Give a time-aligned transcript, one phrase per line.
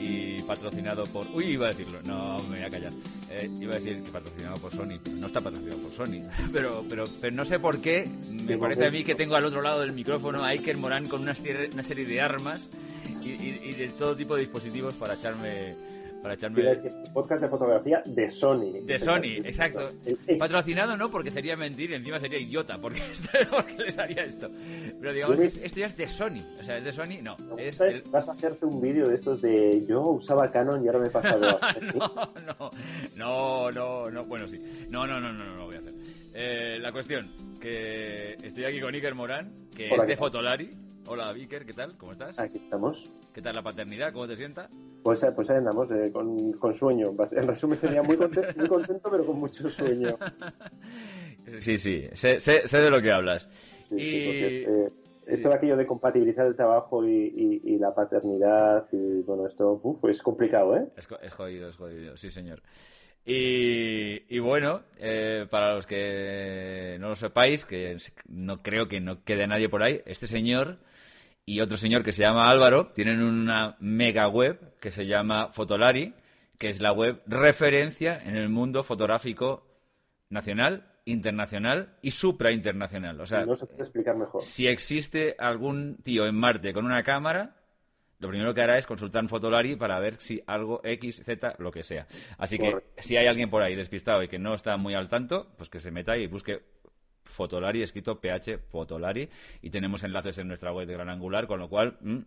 [0.00, 1.26] y patrocinado por...
[1.34, 2.92] Uy, iba a decirlo, no, me voy a callar.
[3.30, 6.20] Eh, iba a decir que patrocinado por Sony, no está patrocinado por Sony,
[6.52, 9.60] pero, pero, pero no sé por qué, me parece a mí que tengo al otro
[9.60, 12.60] lado del micrófono a Iker Morán con una serie, una serie de armas
[13.22, 15.74] y, y- y de todo tipo de dispositivos para echarme...
[16.22, 16.56] Para echarme...
[16.62, 18.72] Quiero decir, podcast de fotografía de Sony.
[18.84, 19.88] De Sony, exacto.
[20.04, 23.02] El ex- Patrocinado no, porque sería mentir y encima sería idiota, porque,
[23.50, 24.48] porque les haría esto.
[25.00, 26.42] Pero digamos que es- esto ya es de Sony.
[26.60, 27.36] O sea, es de Sony, no.
[27.58, 30.98] Es el- Vas a hacerte un vídeo de estos de yo usaba Canon y ahora
[31.00, 31.72] me he pasado a...
[32.46, 32.70] no,
[33.16, 34.86] no, no, no, bueno, sí.
[34.90, 35.92] No, no, no, no, no, no voy a hacer.
[36.34, 37.28] Eh, la cuestión,
[37.60, 40.70] que estoy aquí con Iker Morán, que Hola, es de ¿qué tal?
[41.10, 41.96] Hola, Iker, ¿qué tal?
[41.96, 42.38] ¿Cómo estás?
[42.38, 43.08] Aquí estamos.
[43.34, 44.12] ¿Qué tal la paternidad?
[44.12, 44.68] ¿Cómo te sienta?
[45.02, 47.14] Pues, eh, pues ahí andamos, eh, con, con sueño.
[47.32, 50.16] En resumen sería muy contento, muy contento, pero con mucho sueño.
[51.60, 53.48] Sí, sí, sé, sé, sé de lo que hablas.
[53.88, 55.54] Sí, sí, Y- esto sí.
[55.56, 60.22] aquello de compatibilizar el trabajo y, y- y la paternidad y bueno, esto uf, es
[60.22, 60.86] complicado, ¿eh?
[60.96, 62.62] Es jodido, es jodido, sí, señor.
[63.30, 69.22] Y, y bueno, eh, para los que no lo sepáis, que no creo que no
[69.22, 70.78] quede nadie por ahí, este señor
[71.44, 76.14] y otro señor que se llama Álvaro tienen una mega web que se llama Fotolari,
[76.56, 79.66] que es la web referencia en el mundo fotográfico
[80.30, 83.20] nacional, internacional y suprainternacional.
[83.20, 84.42] O sea, no se puede explicar mejor.
[84.42, 87.57] si existe algún tío en Marte con una cámara,
[88.20, 91.70] lo primero que hará es consultar en Fotolari para ver si algo X, Z, lo
[91.70, 92.06] que sea.
[92.38, 93.02] Así que Correcto.
[93.02, 95.78] si hay alguien por ahí despistado y que no está muy al tanto, pues que
[95.80, 96.60] se meta y busque
[97.24, 99.28] Fotolari, escrito PH Fotolari,
[99.62, 102.18] y tenemos enlaces en nuestra web de Gran Angular, con lo cual, mm,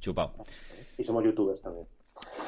[0.00, 0.34] chupado.
[0.96, 1.86] Y somos youtubers también.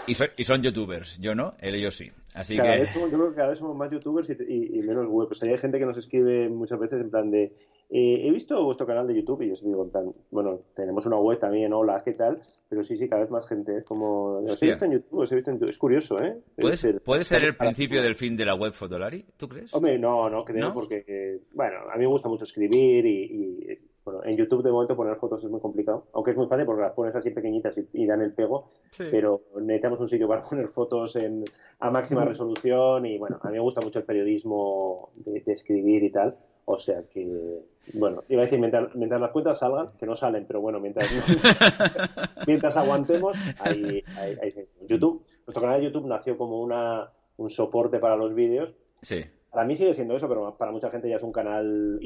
[0.06, 2.10] Y, son- y son youtubers, yo no, él ellos sí.
[2.34, 2.80] Así Cada que...
[2.82, 5.26] vez somos, yo creo que cada vez somos más youtubers y, y- y menos web.
[5.30, 7.52] O sea, hay gente que nos escribe muchas veces en plan de
[7.88, 11.18] eh, he visto vuestro canal de YouTube y yo os digo plan, bueno, tenemos una
[11.18, 12.40] web también, hola, ¿qué tal?
[12.68, 13.76] Pero sí, sí, cada vez más gente.
[13.78, 15.68] Es como, os he visto en YouTube, os he visto en YouTube.
[15.68, 16.36] Es curioso, ¿eh?
[16.56, 19.24] ¿Puede ser, puede ser el principio del fin de la web Fotolari?
[19.36, 19.72] ¿Tú crees?
[19.72, 20.74] Hombre, no, no creo, ¿No?
[20.74, 24.70] porque, eh, bueno, a mí me gusta mucho escribir y, y, bueno, en YouTube de
[24.72, 27.76] momento poner fotos es muy complicado, aunque es muy fácil porque las pones así pequeñitas
[27.78, 29.04] y, y dan el pego, Sí.
[29.10, 31.44] pero necesitamos un sitio para poner fotos en,
[31.78, 36.02] a máxima resolución y bueno, a mí me gusta mucho el periodismo de, de escribir
[36.04, 36.36] y tal,
[36.68, 37.62] o sea que,
[37.94, 41.08] bueno, iba a decir, mientras, mientras las cuentas salgan, que no salen, pero bueno, mientras,
[42.46, 44.52] mientras aguantemos, ahí, ahí.
[44.86, 49.24] YouTube, nuestro canal de YouTube nació como una, un soporte para los vídeos, Sí.
[49.50, 51.98] para mí sigue siendo eso, pero para mucha gente ya es un canal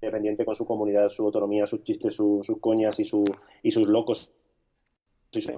[0.00, 3.22] independiente con su comunidad, su autonomía, sus chistes, su- sus coñas y, su,
[3.62, 4.30] y sus locos.
[5.32, 5.52] Sí, sí.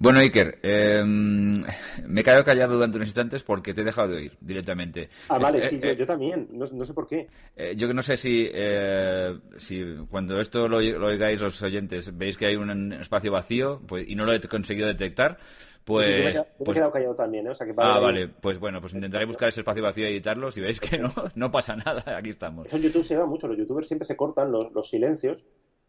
[0.00, 4.16] Bueno, Iker, eh, me he quedado callado durante unos instantes porque te he dejado de
[4.16, 5.08] oír directamente.
[5.28, 6.48] Ah, vale, Eh, sí, eh, yo, eh, yo también.
[6.52, 7.26] No, no sé por qué.
[7.56, 12.16] eh, yo que no sé si, eh, si cuando esto lo, lo oigáis los oyentes
[12.16, 15.36] veis que hay un espacio vacío pues, y no lo he conseguido detectar,
[15.84, 16.06] pues...
[16.06, 17.50] quedado- yo me he pues- quedado callado también, ¿eh?
[17.50, 20.12] O sea, que ah, ahí- vale, pues bueno, pues intentaré buscar ese espacio vacío y
[20.12, 20.50] editarlo.
[20.52, 22.68] Si veis que no, no pasa nada, aquí estamos.
[22.68, 23.48] Eso en YouTube se lleva mucho.
[23.48, 25.44] Los youtubers siempre se cortan los, los silencios.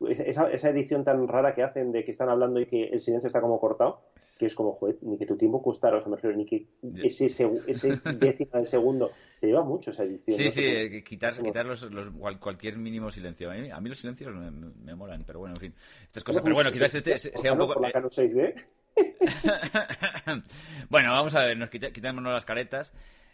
[0.07, 3.27] Esa, esa edición tan rara que hacen de que están hablando y que el silencio
[3.27, 4.01] está como cortado,
[4.37, 6.67] que es como, joder, ni que tu tiempo costara, o sea, me refiero, ni que
[7.03, 9.11] ese, ese décima del segundo.
[9.33, 10.37] Se lleva mucho esa edición.
[10.37, 13.51] Sí, no sí, eh, quitar, quitar los, los- cual- cualquier mínimo silencio.
[13.51, 16.43] A mí, a mí los silencios me, me molan, pero bueno, en fin, estas cosas.
[16.43, 17.81] Pero bueno, quizás este sea un Por poco...
[17.81, 18.53] la eh, Canon 6D.
[20.89, 22.93] bueno, vamos a ver, nos quita- quitémonos las caretas.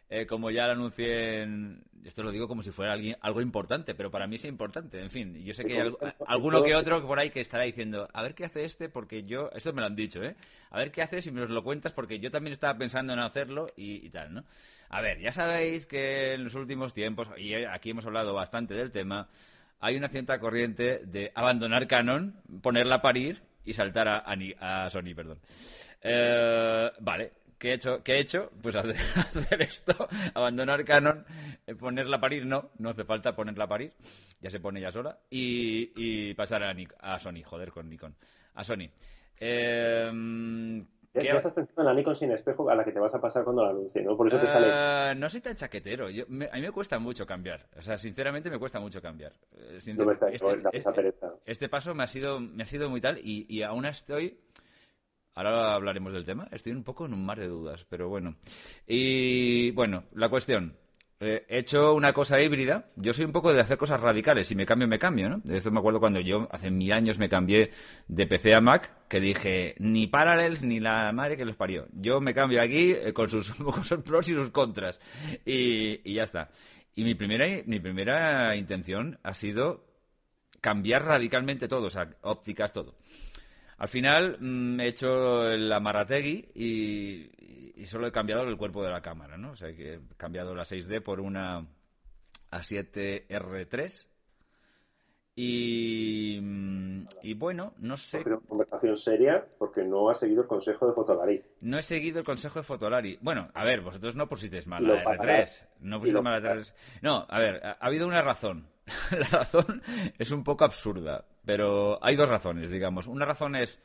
[0.09, 1.83] Eh, como ya lo anuncié en...
[2.03, 5.01] Esto lo digo como si fuera alguien- algo importante, pero para mí es importante.
[5.01, 5.97] En fin, yo sé que hay algo-
[6.27, 9.49] alguno que otro por ahí que estará diciendo, a ver qué hace este, porque yo...
[9.55, 10.35] Esto me lo han dicho, ¿eh?
[10.69, 13.67] A ver qué haces y me lo cuentas, porque yo también estaba pensando en hacerlo
[13.75, 14.43] y, tal, ¿no?
[14.89, 18.91] A ver, ya sabéis que en los últimos tiempos, y aquí hemos hablado bastante del
[18.91, 19.27] tema,
[19.79, 24.89] hay una cierta corriente de abandonar Canon, ponerla a parir y saltar a, a a
[24.91, 25.39] Sony, perdón.
[26.03, 28.01] Eh, vale, ¿qué he hecho?
[28.03, 28.51] ¿Qué he hecho?
[28.61, 31.25] Pues hacer, hacer esto, abandonar Canon,
[31.67, 33.93] eh, ponerla a parir, no, no hace falta ponerla a parir,
[34.41, 38.15] ya se pone ya sola, y, y pasar a, Nik- a Sony, joder, con Nikon,
[38.55, 38.89] a Sony.
[39.39, 40.81] Eh,
[41.13, 43.15] Ya, ¿qué- ya estás pensando en la Nikon sin espejo a la que te vas
[43.15, 44.17] a pasar cuando la anuncie, ¿no?
[44.17, 44.67] Por eso te sale.
[44.69, 46.09] Ah, no soy tan chaquetero.
[46.09, 47.67] Yo- me- a mí me cuesta mucho cambiar.
[47.77, 49.31] O sea, sinceramente me cuesta mucho cambiar.
[49.53, 51.13] Eh, sincer- No me está este, no, este-
[51.45, 54.37] este paso me ha sido, me ha sido muy tal y, y aún estoy,
[55.35, 56.47] Ahora hablaremos del tema.
[56.49, 58.37] Estoy un poco en un mar de dudas, pero bueno.
[58.87, 60.77] Y bueno, la cuestión.
[61.19, 62.87] Eh, he hecho una cosa híbrida.
[62.95, 64.47] Yo soy un poco de hacer cosas radicales.
[64.47, 65.41] Si me cambio, me cambio, ¿no?
[65.43, 67.71] De esto me acuerdo cuando yo hace mil años me cambié
[68.07, 71.87] de PC a Mac, que dije, ni Parallels ni la madre que los parió.
[71.93, 73.51] Yo me cambio aquí eh, con, sus,
[74.05, 75.01] pros y sus contras.
[75.45, 76.49] Y, ya está.
[76.95, 79.85] Y mi primera, mi primera intención ha sido
[80.61, 82.95] cambiar radicalmente todo, o sea, ópticas, todo.
[83.77, 88.91] Al final mm, he hecho la Marategui y, y, solo he cambiado el cuerpo de
[88.91, 89.51] la cámara, ¿no?
[89.51, 91.67] O sea, que he cambiado la 6D por una
[92.51, 94.07] A7R3
[95.37, 98.23] y, mm, y, bueno, no sé.
[98.25, 101.43] Una conversación seria porque no ha seguido el consejo de Fotolari.
[101.59, 103.19] No he seguido el consejo de Fotolari.
[103.21, 105.67] Bueno, a ver, vosotros no pusisteis mal la R3.
[105.81, 106.73] No pusisteis mal la R3.
[107.01, 108.69] No, a ver, ha habido una razón.
[109.11, 109.81] la razón
[110.17, 113.07] es un poco absurda, pero hay dos razones, digamos.
[113.07, 113.81] Una razón es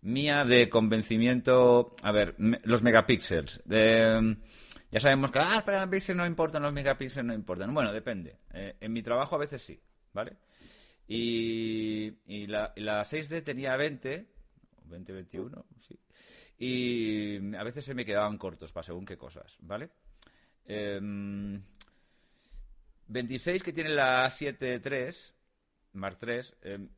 [0.00, 3.60] mía de convencimiento, a ver, los megapíxeles.
[3.66, 4.36] De,
[4.90, 7.74] ya sabemos que ah, los megapíxeles no importan, los megapíxeles no importan.
[7.74, 8.38] Bueno, depende.
[8.54, 9.78] Eh, en mi trabajo a veces sí,
[10.14, 10.36] ¿vale?
[11.08, 14.26] Y, y la, la 6D tenía 20,
[14.86, 15.98] 20, 21, sí.
[16.58, 19.90] Y a veces se me quedaban cortos para según qué cosas, ¿vale?
[20.64, 20.98] Eh,
[23.08, 25.32] 26 que tiene la 7.3,
[25.92, 26.88] Mark 3, eh,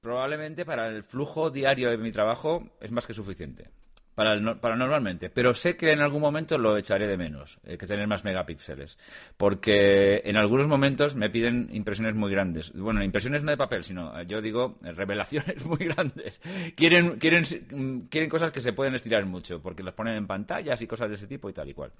[0.00, 3.70] probablemente para el flujo diario de mi trabajo es más que suficiente.
[4.14, 5.28] Para, para normalmente.
[5.28, 8.98] Pero sé que en algún momento lo echaré de menos, eh, que tener más megapíxeles.
[9.36, 12.72] Porque en algunos momentos me piden impresiones muy grandes.
[12.72, 16.40] Bueno, impresiones no de papel, sino eh, yo digo revelaciones muy grandes.
[16.76, 20.80] Quieren, quieren, mm, quieren cosas que se pueden estirar mucho, porque las ponen en pantallas
[20.80, 21.90] y cosas de ese tipo y tal y cual.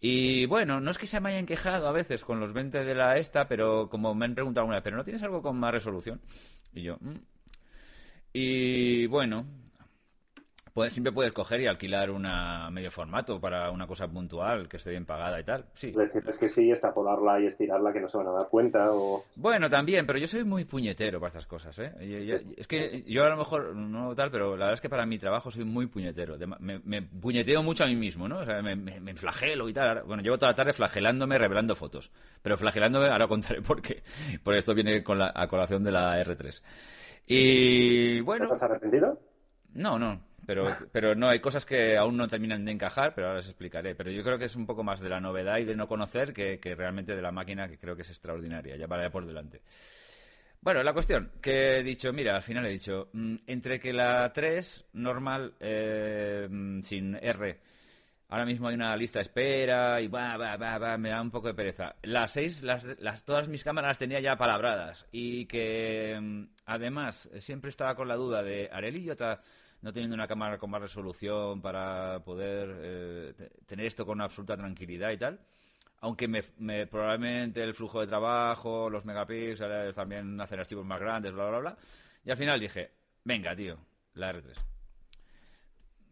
[0.00, 2.94] Y bueno, no es que se me hayan quejado a veces con los 20 de
[2.94, 5.72] la esta, pero como me han preguntado alguna vez, ¿pero no tienes algo con más
[5.72, 6.20] resolución?
[6.74, 7.14] Y yo, mm".
[8.32, 9.46] y bueno,
[10.74, 14.90] pues siempre puedes coger y alquilar una medio formato para una cosa puntual que esté
[14.90, 15.66] bien pagada y tal.
[15.74, 15.92] Sí.
[15.92, 18.92] Decirles que sí, extrapolarla y estirarla que no se van a dar cuenta.
[18.92, 19.22] O...
[19.36, 21.78] Bueno, también, pero yo soy muy puñetero para estas cosas.
[21.78, 21.92] ¿eh?
[22.56, 25.16] es que yo a lo mejor no tal, pero la verdad es que para mi
[25.16, 26.36] trabajo soy muy puñetero.
[26.58, 28.40] Me, puñeteo mucho a mí mismo, ¿no?
[28.40, 30.02] O sea, me, me, flagelo y tal.
[30.02, 32.10] Bueno, llevo toda la tarde flagelándome, revelando fotos.
[32.42, 34.02] Pero flagelándome, ahora contaré por qué.
[34.42, 36.62] Por esto viene con la, a colación de la R3.
[37.28, 38.46] Y bueno.
[38.46, 39.20] ¿Estás arrepentido?
[39.74, 40.33] No, no.
[40.46, 43.94] Pero, pero no, hay cosas que aún no terminan de encajar, pero ahora les explicaré.
[43.94, 46.32] Pero yo creo que es un poco más de la novedad y de no conocer
[46.32, 48.76] que, realmente de la máquina que creo que es extraordinaria.
[48.76, 49.62] Ya para por delante.
[50.60, 54.32] Bueno, la cuestión, que he dicho, mira, al final he dicho, mm, entre que la
[54.32, 57.60] 3 normal, eh, mm, sin R,
[58.30, 61.30] ahora mismo hay una lista de espera y va, va, va, va, me da un
[61.30, 61.96] poco de pereza.
[62.02, 67.28] La 6, las, las, todas mis cámaras las tenía ya palabradas y que mm, además
[67.40, 69.42] siempre estaba con la duda de, Arelillo está
[69.84, 73.34] no teniendo una cámara con más resolución para poder eh,
[73.66, 75.38] tener esto con absoluta tranquilidad y tal.
[76.00, 81.50] Aunque me, probablemente el flujo de trabajo, los megapíxeles, también hacer archivos más grandes, bla,
[81.50, 81.76] bla, bla.
[82.24, 82.92] Y al final dije,
[83.24, 83.76] venga, tío,
[84.14, 84.54] la R3.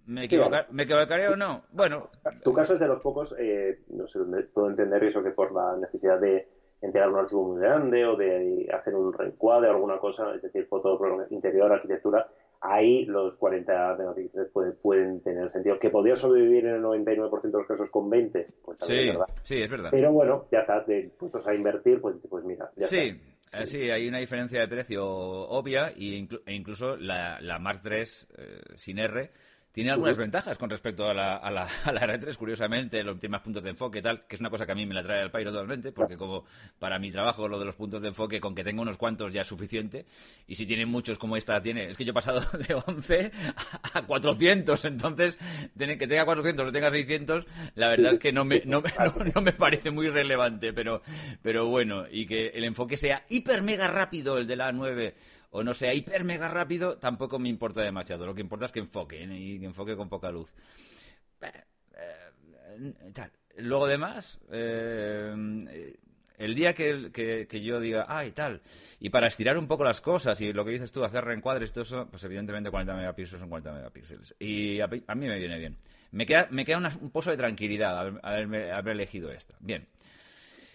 [0.04, 1.62] ¿Me, equivocaré o no?
[1.72, 2.04] Bueno.
[2.44, 4.18] Tu caso es de los pocos, eh, no sé,
[4.52, 6.46] puedo entender eso que por la necesidad de
[6.82, 10.66] entregar un archivo muy grande o de hacer un reencuadre o alguna cosa, es decir,
[10.66, 10.98] foto
[11.30, 12.28] interior, arquitectura,
[12.62, 14.50] ahí los 40 megapíxeles
[14.80, 15.78] pueden, tener sentido.
[15.78, 19.14] Que podría sobrevivir en el 99% de los casos con 20, pues también sí, es
[19.14, 19.34] verdad.
[19.42, 19.88] Sí, es verdad.
[19.90, 23.20] Pero bueno, ya está, de puestos a invertir, pues, pues mira, ya sí.
[23.52, 28.04] Eh, sí, hay una diferencia de precio obvia e incluso la, la Mark III eh,
[28.76, 29.30] sin R
[29.72, 33.40] tiene algunas ventajas con respecto a la, a, la, a la R3, curiosamente, los temas
[33.40, 35.22] puntos de enfoque y tal, que es una cosa que a mí me la trae
[35.22, 36.44] al pairo totalmente, porque como
[36.78, 39.40] para mi trabajo lo de los puntos de enfoque, con que tenga unos cuantos ya
[39.40, 40.04] es suficiente,
[40.46, 43.32] y si tiene muchos como esta tiene, es que yo he pasado de 11
[43.94, 45.38] a 400, entonces
[45.76, 48.82] que tenga 400 o tenga 600, la verdad es que no me, no,
[49.34, 51.02] no, me parece muy relevante, pero,
[51.42, 55.14] pero bueno, y que el enfoque sea hiper mega rápido, el de la 9
[55.52, 58.26] o no sea hiper mega rápido, tampoco me importa demasiado.
[58.26, 59.28] Lo que importa es que enfoque ¿eh?
[59.30, 60.50] y que enfoque con poca luz.
[61.42, 62.94] Eh,
[63.58, 65.94] Luego demás, eh,
[66.38, 68.62] el día que, yo diga, ay, tal,
[68.98, 71.82] y para estirar un poco las cosas y lo que dices tú, hacer reencuadres, todo
[71.82, 74.34] eso, pues evidentemente 40 megapíxeles son 40 megapíxeles.
[74.38, 75.76] Y a, mí me viene bien.
[76.12, 79.54] Me queda, me queda un pozo de tranquilidad haber, haber elegido esta.
[79.60, 79.86] Bien.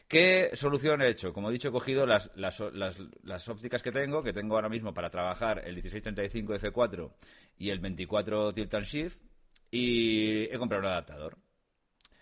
[0.07, 1.33] ¿Qué solución he hecho?
[1.33, 2.61] Como he dicho, he cogido las, las,
[3.23, 7.11] las, ópticas que tengo, que tengo ahora mismo para trabajar el 1635 F4
[7.57, 9.19] y el 24 Tilt and Shift,
[9.69, 11.37] y he comprado un adaptador.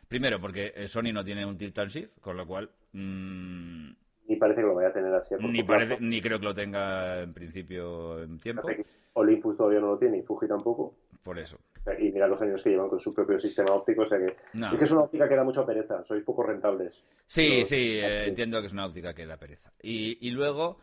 [0.07, 2.71] Primero, porque eh, Sony no tiene un Tilt and Shift, con lo cual...
[2.93, 3.91] Mmm,
[4.27, 5.35] ni parece que lo vaya a tener así.
[5.39, 5.61] Ni,
[5.99, 8.67] ni creo que lo tenga en principio en tiempo.
[9.13, 10.95] Olympus todavía no lo tiene y Fuji tampoco.
[11.23, 11.59] por eso.
[11.99, 14.77] Y mira los años que llevan con su propio sistema óptico, o sea que es
[14.77, 17.03] que es una óptica que da mucha pereza, sois poco rentables.
[17.27, 19.71] Sí, sí, eh, entiendo que es una óptica que da pereza.
[19.81, 20.79] Y, y luego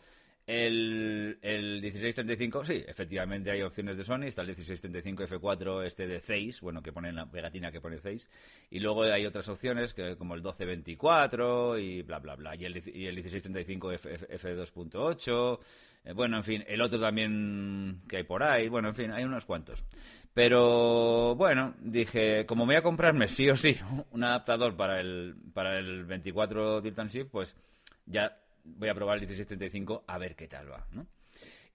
[0.47, 4.25] el, el 1635, sí, efectivamente hay opciones de Sony.
[4.25, 7.99] Está el 1635 F4, este de Zeiss, bueno, que pone en la pegatina que pone
[7.99, 8.29] Zeiss.
[8.71, 12.57] Y luego hay otras opciones que, como el 1224 y bla, bla, bla.
[12.57, 15.59] Y el, y el 1635 F, 2.8.
[16.05, 18.69] Eh, bueno, en fin, el otro también que hay por ahí.
[18.69, 19.85] Bueno, en fin, hay unos cuantos.
[20.35, 23.79] Pero bueno, dije, como voy a comprarme sí o sí
[24.11, 27.57] un adaptador para el, para el 24 Tilt Shift, pues
[28.07, 31.07] ya voy a probar el 1635 a ver qué tal va, ¿no?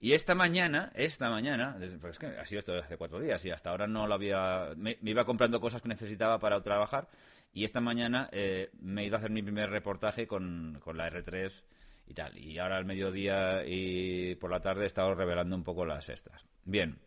[0.00, 3.50] Y esta mañana, esta mañana, pues es que ha sido esto hace cuatro días y
[3.50, 4.72] hasta ahora no lo había.
[4.76, 7.08] Me, iba comprando cosas que necesitaba para trabajar
[7.52, 11.10] y esta mañana eh, me he ido a hacer mi primer reportaje con, con, la
[11.10, 11.64] R3
[12.08, 12.36] y tal.
[12.36, 16.46] Y ahora al mediodía y por la tarde he estado revelando un poco las extras.
[16.64, 16.98] Bien.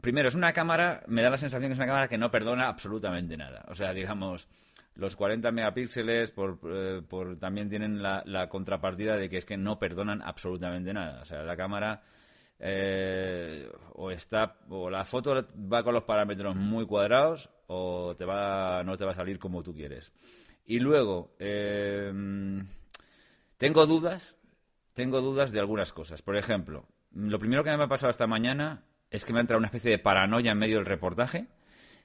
[0.00, 2.68] Primero, es una cámara, me da la sensación que es una cámara que no perdona
[2.68, 3.64] absolutamente nada.
[3.68, 4.48] O sea, digamos,
[4.96, 9.78] los 40 megapíxeles por, eh, por también tienen la, contrapartida de que es que no
[9.78, 11.22] perdonan absolutamente nada.
[11.22, 12.02] O sea, la cámara
[12.58, 18.82] eh, o está o la foto va con los parámetros muy cuadrados o te va
[18.84, 20.12] no te va a salir como tú quieres.
[20.66, 22.66] Y luego em,
[23.64, 24.36] tengo dudas,
[24.92, 26.20] tengo dudas de algunas cosas.
[26.20, 29.56] Por ejemplo, lo primero que me ha pasado esta mañana es que me ha entrado
[29.56, 31.46] una especie de paranoia en medio del reportaje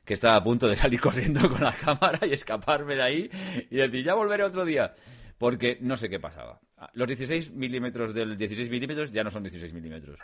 [0.05, 3.29] que estaba a punto de salir corriendo con la cámara y escaparme de ahí
[3.69, 4.95] y decir, ya volveré otro día.
[5.37, 6.61] Porque no sé qué pasaba.
[6.93, 10.17] Los 16 milímetros del 16 milímetros ya no son 16 milímetros.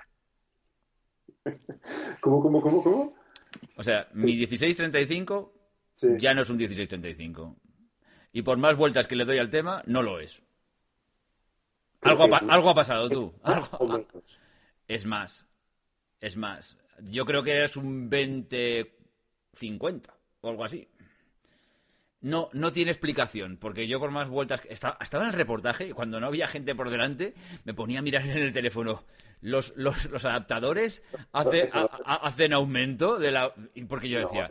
[2.21, 3.13] ¿Cómo, cómo, cómo, cómo?
[3.75, 5.53] O sea, mi 1635
[6.17, 7.57] ya no es un 1635.
[8.31, 10.41] Y por más vueltas que le doy al tema, no lo es.
[12.01, 13.33] Algo ha, algo ha pasado tú.
[14.87, 15.45] es más.
[16.19, 16.77] Es más.
[17.01, 18.95] Yo creo que eres un 20
[19.55, 20.87] 50 o algo así.
[22.21, 24.61] No, no tiene explicación, porque yo por más vueltas...
[24.67, 27.35] Estaba, estaba en el reportaje y cuando no había gente por delante
[27.65, 29.03] me ponía a mirar en el teléfono.
[29.41, 31.69] Los, los, los adaptadores hace,
[32.05, 33.53] hacen aumento de la...
[33.87, 34.47] Porque yo decía...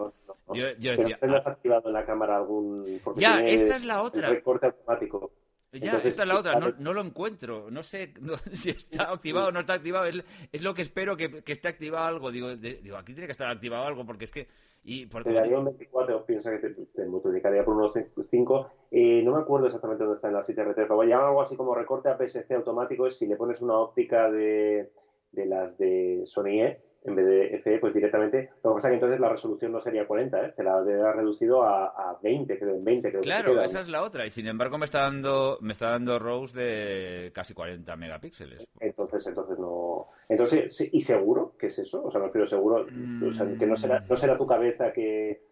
[0.53, 1.19] yo, decía...
[1.23, 3.01] ¿No has activado en la cámara algún...
[3.17, 4.29] Ya, esta es la otra.
[4.29, 5.33] Automático.
[5.81, 7.71] Ya, esta es la otra, no, lo encuentro.
[7.71, 8.13] No sé
[8.53, 10.07] si está activado o no está activado.
[10.07, 12.31] Es, lo que espero que, esté activado algo.
[12.31, 14.49] Digo, digo, aquí tiene que estar activado algo porque es que.
[14.87, 18.71] Y Te daría un 24, piensa que te, multiplicaría por unos 5.
[18.91, 21.75] Eh, no me acuerdo exactamente dónde está en la 7RT, pero llama algo así como
[21.75, 23.07] recorte a PSC automático.
[23.07, 24.93] Es si le pones una óptica de,
[25.33, 28.51] de las de Sony E en vez de FE, pues directamente.
[28.63, 30.55] Lo que pasa es que entonces la resolución no sería 40, ¿eh?
[30.57, 34.03] Te la ha reducido a, a 20, creo, en 20 creo Claro, esa es la
[34.03, 34.27] otra.
[34.27, 38.67] Y sin embargo me está dando, me está dando RAWs de casi 40 megapíxeles.
[38.81, 40.09] Entonces, entonces no.
[40.29, 42.05] Entonces, ¿y seguro que es eso?
[42.05, 42.87] O sea, no quiero seguro.
[43.27, 45.43] O sea, que no será, no será tu cabeza que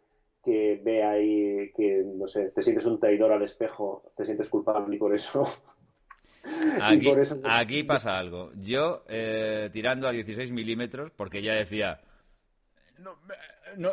[0.42, 4.98] que ve ahí que, no sé, te sientes un traidor al espejo, te sientes culpable
[4.98, 5.46] por eso
[7.44, 8.52] Aquí, pasa algo.
[8.56, 12.00] Yo, eh, tirando a 16 milímetros, porque ya decía,
[12.98, 13.16] no,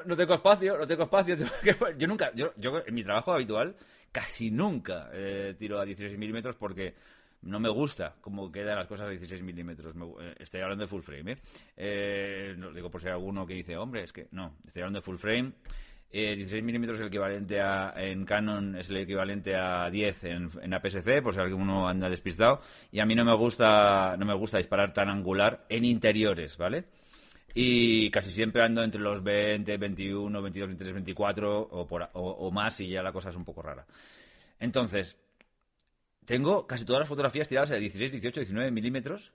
[0.03, 1.35] no, tengo espacio, no tengo espacio.
[1.97, 3.75] Yo nunca, yo, yo en mi trabajo habitual,
[4.11, 6.95] casi nunca eh, tiro a 16 milímetros porque
[7.41, 9.95] no me gusta cómo quedan las cosas a 16 milímetros.
[10.21, 11.37] Eh, estoy hablando de full frame,
[11.77, 12.55] ¿eh?
[12.57, 15.05] no, digo por si hay alguno que dice, hombre, es que no, estoy hablando de
[15.05, 15.53] full frame.
[16.11, 20.49] 16 eh, milímetros es el equivalente a, en Canon es el equivalente a 10 en,
[20.61, 22.61] en APS-C, por si alguno anda despistado.
[22.91, 26.85] Y a mí no me gusta, no me gusta disparar tan angular en interiores, ¿vale?
[27.53, 32.79] Y casi siempre ando entre los 20, 21, 22, 23, 24 o, por, o, más
[32.79, 33.85] y ya la cosa es un poco rara.
[34.59, 35.15] Entonces,
[36.25, 39.31] tengo casi todas las fotografías tiradas de 16, 18, 19 milímetros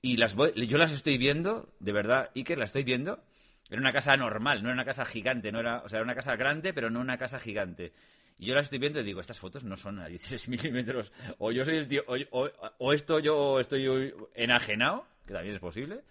[0.00, 3.20] y las voy, yo las estoy viendo, de verdad, Iker, las estoy viendo
[3.68, 6.14] era una casa normal, no era una casa gigante, no era, o sea, era una
[6.14, 7.92] casa grande, pero no una casa gigante.
[8.38, 11.12] Y yo la estoy viendo y digo, estas fotos no son a 16 milímetros.
[11.38, 12.48] O yo soy el tío, o,
[12.78, 16.04] o, esto yo estoy enajenado, que también es posible.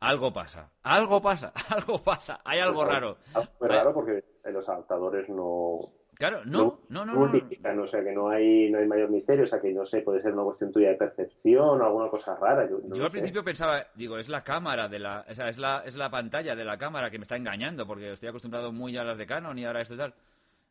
[0.00, 3.18] Algo pasa, algo pasa, algo pasa, hay algo raro.
[3.34, 5.72] Es raro porque los adaptadores no,
[6.18, 7.14] Claro, no, no, no.
[7.14, 9.44] no, O sea, que no hay, no hay mayor misterio.
[9.44, 12.34] O sea, que no sé, puede ser una cuestión tuya de percepción o alguna cosa
[12.34, 12.68] rara.
[12.68, 15.24] Yo, al principio pensaba, digo, es la cámara de la.
[15.30, 18.10] O sea, es la, es la pantalla de la cámara que me está engañando porque
[18.10, 20.12] estoy acostumbrado muy a las de Canon y ahora esto y tal.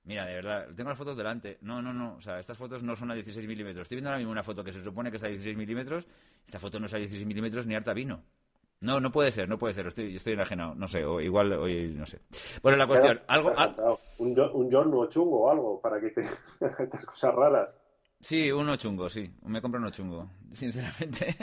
[0.03, 1.59] Mira, de verdad, tengo las fotos delante.
[1.61, 2.15] No, no, no.
[2.15, 3.83] O sea, estas fotos no son a 16 milímetros.
[3.83, 6.05] Estoy viendo ahora mismo una foto que se supone que es a 16 milímetros.
[6.45, 8.21] Esta foto no es a 16 milímetros ni harta vino.
[8.79, 9.87] No, no puede ser, no puede ser.
[9.87, 10.75] Estoy, estoy enajenado.
[10.75, 12.19] No sé, o igual hoy no sé.
[12.61, 13.19] Bueno, la cuestión.
[13.27, 13.53] algo,
[14.19, 16.21] un, un John no chungo o algo para que te
[16.61, 17.81] estas cosas raras.
[18.19, 19.31] Sí, uno chungo, sí.
[19.43, 21.35] Me compro uno chungo, sinceramente.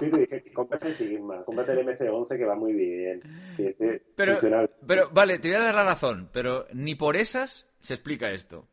[0.00, 3.20] Sí, dije, cómprate Sigma, cómprate el MC11 que va muy bien.
[3.58, 4.38] Este Pero,
[4.86, 8.66] pero, vale, te voy a dar la razón, pero ni por esas se explica esto.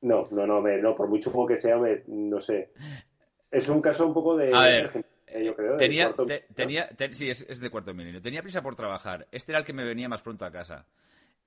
[0.00, 2.72] No, no, no, me- no, por mucho juego que sea, me- no sé.
[3.50, 4.52] Es un caso un poco de...
[4.54, 7.94] A ver, eh, yo creo, Tenía, cuarto- te- tenía, te- sí, es, es de cuarto
[7.94, 8.20] milenio.
[8.22, 9.26] Tenía prisa por trabajar.
[9.32, 10.86] Este era el que me venía más pronto a casa.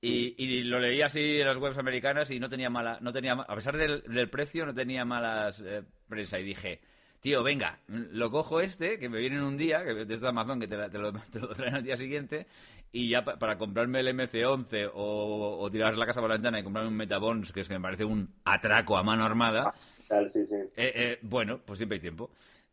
[0.04, 3.34] Y, y lo leía así en las webs americanas y no tenía mala, no tenía,
[3.34, 6.40] a pesar del, del precio, no tenía malas eh, prensa.
[6.40, 6.80] Y dije,
[7.20, 10.68] tío, venga, lo cojo este, que me viene en un día, que desde Amazon, que
[10.68, 12.48] te, la- te lo, te lo traen al día siguiente,
[12.92, 16.60] y ya pa- para comprarme el MC11 o, o tirar la casa por la ventana
[16.60, 19.72] y comprarme un Metabons, que es que me parece un atraco a mano armada,
[20.08, 20.56] Tal, sí, sí.
[20.56, 22.32] eh, eh, bueno, pues siempre hay tiempo.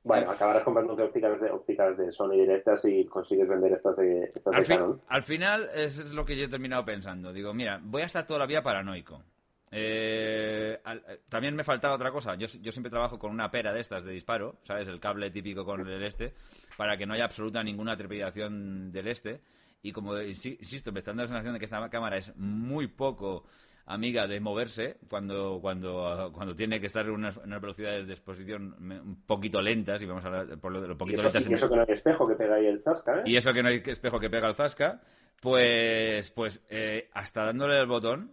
[0.09, 4.45] Bueno, acabarás comprando ópticas de, ópticas de Sony directas y consigues vender estas de, estas
[4.53, 5.01] de Al, fin- Canon.
[5.09, 7.33] al final es lo que yo he terminado pensando.
[7.33, 9.23] Digo, mira, voy a estar toda la vida paranoico.
[9.71, 12.35] Eh, al- eh, también me faltaba otra cosa.
[12.37, 14.89] Yo, yo siempre trabajo con una pera de estas de disparo, ¿sabes?
[14.89, 16.33] El cable típico con el este,
[16.77, 19.41] para que no haya absoluta ninguna trepidación del este.
[19.83, 22.87] Y como insi- insisto, me está dando la sensación de que esta cámara es muy
[22.89, 23.45] poco
[23.89, 29.23] amiga de moverse cuando cuando cuando tiene que estar en unas, velocidades de exposición un
[29.27, 31.55] poquito lentas y vamos a hablar por lo de lo Y poquito eso, lentas y
[31.55, 33.23] eso que no hay espejo que pega ahí el Zasca, ¿eh?
[33.27, 35.01] y eso que no hay espejo que pega el Zasca,
[35.41, 38.33] pues, pues eh, hasta dándole el botón.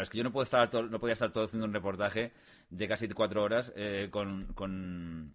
[0.00, 2.30] Es que yo no puedo estar todo- no podía estar todo haciendo un reportaje
[2.70, 5.32] de casi cuatro horas eh, con, con,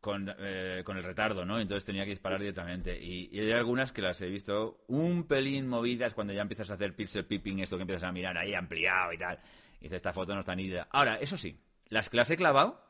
[0.00, 1.60] con, eh, con el retardo, ¿no?
[1.60, 2.98] Entonces tenía que disparar directamente.
[2.98, 6.74] Y, y hay algunas que las he visto un pelín movidas cuando ya empiezas a
[6.74, 9.38] hacer pixel peeping, esto que empiezas a mirar ahí ampliado y tal.
[9.80, 10.88] Y dices, esta foto no está nítida.
[10.90, 12.82] Ahora, eso sí, las que las he clavado,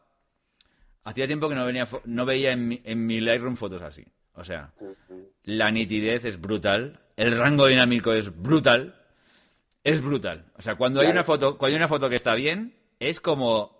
[1.04, 4.04] hacía tiempo que no, venía, no veía en mi, en mi Lightroom fotos así.
[4.34, 4.72] O sea,
[5.42, 8.94] la nitidez es brutal, el rango dinámico es brutal,
[9.82, 10.46] es brutal.
[10.56, 13.79] O sea, cuando hay una foto, cuando hay una foto que está bien, es como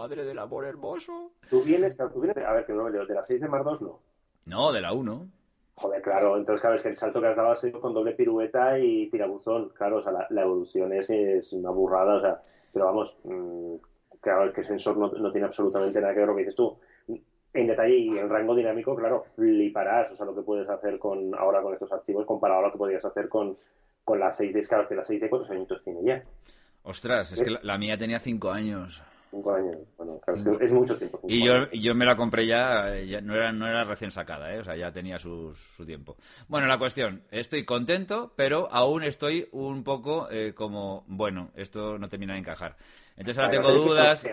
[0.00, 1.32] madre del amor hermoso!
[1.50, 3.64] Tú vienes, tú vienes, a ver, que no me leo, de las 6 de Mar
[3.64, 4.00] 2 no.
[4.46, 5.28] No, de la 1.
[5.74, 8.12] Joder, claro, entonces claro, es que el salto que has dado ha sido con doble
[8.12, 12.40] pirueta y tirabuzón, claro, o sea, la, la evolución es, es una burrada, o sea,
[12.72, 13.74] pero vamos, mm,
[14.20, 16.56] claro, que el sensor no, no tiene absolutamente nada que ver con lo que dices
[16.56, 16.78] tú.
[17.52, 21.34] En detalle y el rango dinámico, claro, fliparás, o sea, lo que puedes hacer con
[21.34, 23.56] ahora con estos archivos comparado a lo que podrías hacer con,
[24.04, 26.24] con la 6D, claro, que la 6D cuántos añitos tiene ya,
[26.82, 29.02] Ostras, es que la, la mía tenía 5 años.
[29.30, 31.20] Cinco años, bueno, claro, es, que es mucho tiempo.
[31.28, 31.68] Y yo, años.
[31.72, 34.58] y yo me la compré ya, eh, ya no, era, no era recién sacada, ¿eh?
[34.60, 36.16] o sea, ya tenía su, su tiempo.
[36.48, 42.08] Bueno, la cuestión, estoy contento, pero aún estoy un poco eh, como, bueno, esto no
[42.08, 42.76] termina de encajar.
[43.16, 44.26] Entonces ahora Claro, tengo es que- dudas.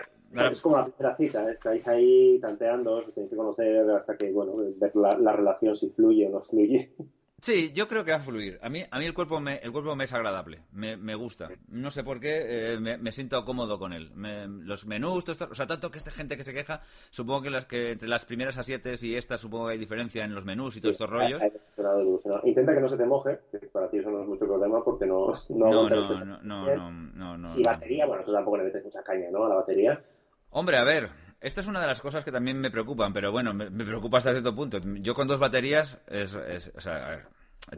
[0.52, 1.52] Es como la primera cita, ¿eh?
[1.52, 5.88] estáis ahí tanteando, os tenéis que conocer hasta que, bueno, ver la, la relación si
[5.88, 6.92] fluye o no fluye.
[7.40, 8.58] Sí, yo creo que va a fluir.
[8.62, 11.48] A mí, a mí el cuerpo me, el cuerpo me es agradable, me, me gusta.
[11.68, 14.10] No sé por qué, eh, me, me siento cómodo con él.
[14.16, 17.42] Me- los menús, todo esto- o sea, tanto que esta gente que se queja, supongo
[17.42, 20.44] que las que entre las primeras A7 y estas supongo que hay diferencia en los
[20.44, 21.40] menús y todos estos rollos.
[21.40, 22.48] Hay- hay.
[22.50, 25.06] Intenta que no se te moje, que para ti eso no es mucho problema porque
[25.06, 25.32] no...
[25.50, 27.62] No, No, no, no, no, no, no, no.
[27.62, 29.44] batería, bueno, tú tampoco le metes mucha caña, ¿no?
[29.44, 30.02] A la batería.
[30.50, 31.08] Hombre, a ver,
[31.40, 34.18] esta es una de las cosas que también me preocupan, pero bueno, me, me preocupa
[34.18, 34.78] hasta cierto punto.
[35.00, 37.20] Yo con dos baterías es, es- o sea, a ver,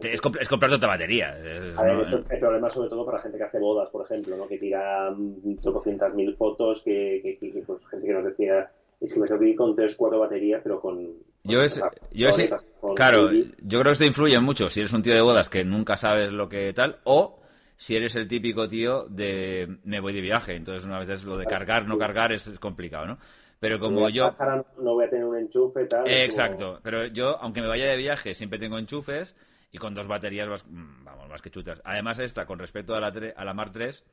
[0.04, 1.36] es, comp- es comprarte otra batería.
[1.38, 3.88] es- A ver, no- eso es el problema sobre todo para gente que hace bodas,
[3.90, 4.46] por ejemplo, ¿no?
[4.48, 8.70] Que tira mm, tropocientas mil fotos, que, que, que- que, pues, gente que nos decía,
[9.00, 11.08] es que me tengo que ir con tres, cuatro baterías, pero con...
[11.42, 12.36] Yo es, con- yo es,
[12.94, 13.30] claro,
[13.62, 16.30] yo creo que esto influye mucho si eres un tío de bodas que nunca sabes
[16.32, 17.40] lo que tal, o
[17.78, 21.46] si eres el típico tío de me voy de viaje, entonces una vez lo de
[21.46, 23.18] cargar, no cargar es, es complicado, ¿no?
[23.60, 24.32] Pero como yo,
[24.78, 26.02] no voy a tener un enchufe, tal.
[26.02, 29.36] como- exacto, pero yo, aunque me vaya de viaje, siempre tengo enchufes
[29.70, 31.80] y con dos baterías vas, mm, vamos, más que chutas.
[31.84, 34.04] Además esta, con respecto a la, a la Mar 3,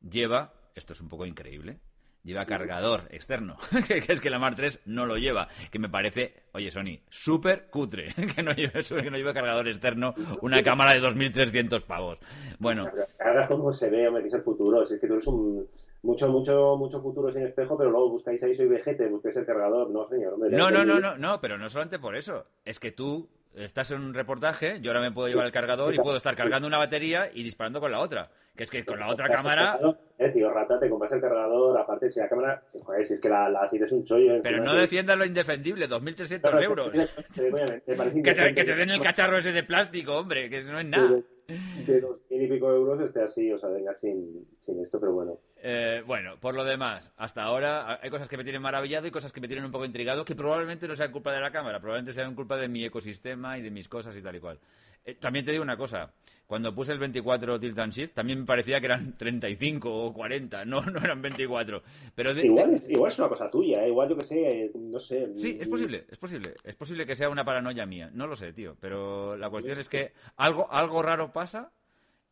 [0.00, 1.78] lleva, esto es un poco increíble,
[2.26, 6.34] lleva cargador externo, que es que la Mar 3 no lo lleva, que me parece,
[6.52, 10.12] oye Sony, súper cutre, que no lleve, que no lleve cargador externo
[10.42, 12.18] una cámara de 2.300 pavos.
[12.58, 12.84] Bueno,
[13.24, 14.82] Ahora como se ve, hombre, que es el futuro.
[14.82, 15.66] Es que tú eres un
[16.02, 19.90] mucho, mucho, mucho futuro sin espejo, pero luego buscáis ahí, soy vejete, buscáis el cargador.
[19.90, 20.34] No, señor.
[20.34, 23.90] Hombre, no, no, no, no, no, pero no solamente por eso, es que tú estás
[23.90, 26.78] en un reportaje, yo ahora me puedo llevar el cargador y puedo estar cargando una
[26.78, 29.78] batería y disparando con la otra, que es que con la otra cámara...
[30.18, 32.62] Eh, tío, rata, te compras el cargador, aparte si la cámara...
[32.84, 34.40] Joder, si es que la, la así es un chollo.
[34.42, 36.92] Pero no defiendas lo indefendible, 2.300 Claro, euros.
[36.92, 40.48] te- te- te- Que te, que te indecente den el cacharro ese de plástico, hombre,
[40.48, 41.18] que eso no es nada.
[41.48, 45.12] De dos mil y pico euros esté así, o sea, venga sin, sin esto, pero
[45.12, 45.38] bueno.
[45.62, 49.32] Eh, bueno, por lo demás, hasta ahora hay cosas que me tienen maravillado y cosas
[49.32, 52.12] que me tienen un poco intrigado, que probablemente no sean culpa de la cámara, probablemente
[52.12, 54.58] sean culpa de mi ecosistema y de mis cosas y tal y cual.
[55.04, 56.12] Eh, también te digo una cosa,
[56.46, 60.64] cuando puse el 24 tilt and shift, también me parecía que eran 35 o 40,
[60.64, 61.82] no, no eran 24.
[62.14, 63.88] Pero igual, es, igual, es, una cosa tuya, ¿eh?
[63.88, 65.38] igual yo que sé, no sé.
[65.38, 66.50] Sí, es posible, es posible.
[66.64, 68.76] Es posible que sea una paranoia mía, no lo sé, tío.
[68.80, 71.72] Pero la cuestión es que algo, algo raro pasa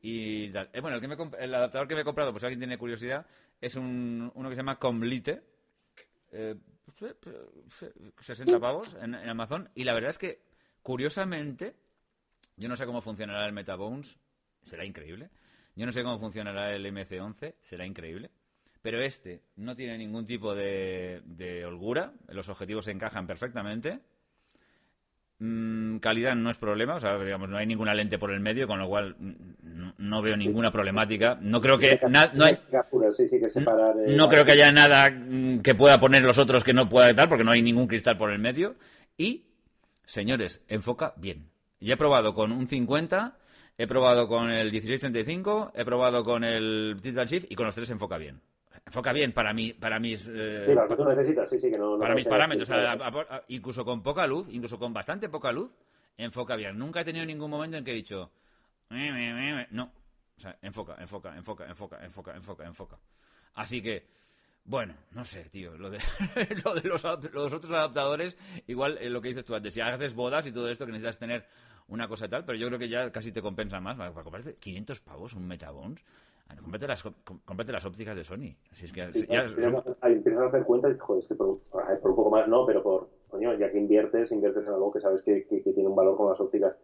[0.00, 2.60] y eh, bueno, el, que me, el adaptador que me he comprado, pues si alguien
[2.60, 3.26] tiene curiosidad,
[3.60, 5.42] es un, uno que se llama Comlite.
[6.30, 6.54] Eh,
[8.20, 9.70] 60 pavos en, en Amazon.
[9.74, 10.42] Y la verdad es que,
[10.82, 11.74] curiosamente,
[12.56, 14.16] yo no sé cómo funcionará el Metabones,
[14.62, 15.30] será increíble.
[15.76, 18.30] Yo no sé cómo funcionará el MC11, será increíble.
[18.80, 23.98] Pero este no tiene ningún tipo de, holgura, los objetivos se encajan perfectamente.
[25.38, 28.68] Mm, calidad no es problema, o sea, digamos, no hay ninguna lente por el medio,
[28.68, 29.16] con lo cual
[29.96, 31.38] no, veo ninguna problemática.
[31.40, 31.98] No creo que
[34.14, 37.28] no, creo que haya nada mm, que pueda poner los otros que no pueda tal,
[37.28, 38.76] porque no hay ningún cristal por el medio.
[39.16, 39.46] Y,
[40.04, 41.53] señores, enfoca bien.
[41.84, 43.36] Ya he probado con un 50,
[43.76, 47.90] he probado con el 1635, he probado con el Titan Shift y con los tres
[47.90, 48.40] enfoca bien.
[48.86, 50.26] Enfoca bien para mí, para mis.
[50.28, 51.98] Eh, sí, para que tú necesitas, sí, sí, que no.
[51.98, 52.70] para mis parámetros,
[53.48, 55.70] incluso con poca luz, incluso con bastante poca luz,
[56.16, 56.78] enfoca bien.
[56.78, 58.30] Nunca he tenido ningún momento en que he dicho.
[59.70, 59.92] No.
[60.36, 62.98] O sea, enfoca, enfoca, enfoca, enfoca, enfoca, enfoca, enfoca.
[63.54, 64.06] Así que,
[64.64, 65.98] bueno, no sé, tío, lo de,
[66.64, 70.46] lo de los, los, otros adaptadores, igual lo que dices tú antes, si haces bodas
[70.46, 71.44] y todo esto que necesitas tener
[71.88, 73.96] una cosa y tal, pero yo creo que ya casi te compensa más.
[73.96, 76.02] Para comprarte 500 pavos un Metabones,
[76.62, 77.04] cómprate las,
[77.68, 78.56] las ópticas de Sony.
[78.72, 82.16] Si es que ya, empiezas, a hacer cuenta y, joder, es que por, por, un
[82.16, 85.44] poco más no, pero por, coño, ya que inviertes, inviertes en algo que sabes que,
[85.44, 86.74] que, que tiene un valor con las ópticas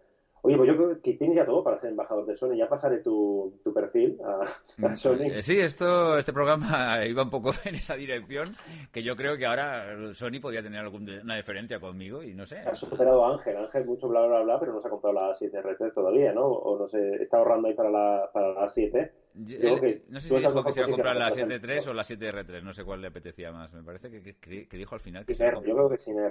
[0.43, 2.55] Oye, pues yo creo que tienes ya todo para ser embajador de Sony.
[2.57, 4.45] Ya pasaré tu, tu perfil a,
[4.79, 5.23] mm, Sony.
[5.25, 8.49] Eh, sí, esto, este programa iba un poco en esa dirección,
[8.93, 12.59] que yo creo que ahora Sony podría tener alguna diferencia conmigo y no sé.
[12.61, 13.57] Ha superado a Ángel.
[13.57, 16.47] Ángel mucho bla, bla, bla, pero no se ha comprado la 7R3 todavía, ¿no?
[16.47, 20.65] O no sé, está ahorrando ahí para la, para la 7 no sé si dijo
[20.65, 23.53] que se iba a comprar la 7.3 o la 7R3, no sé cuál le apetecía
[23.53, 23.73] más.
[23.73, 26.31] Me parece que, que, dijo al final que se Yo creo que sin la,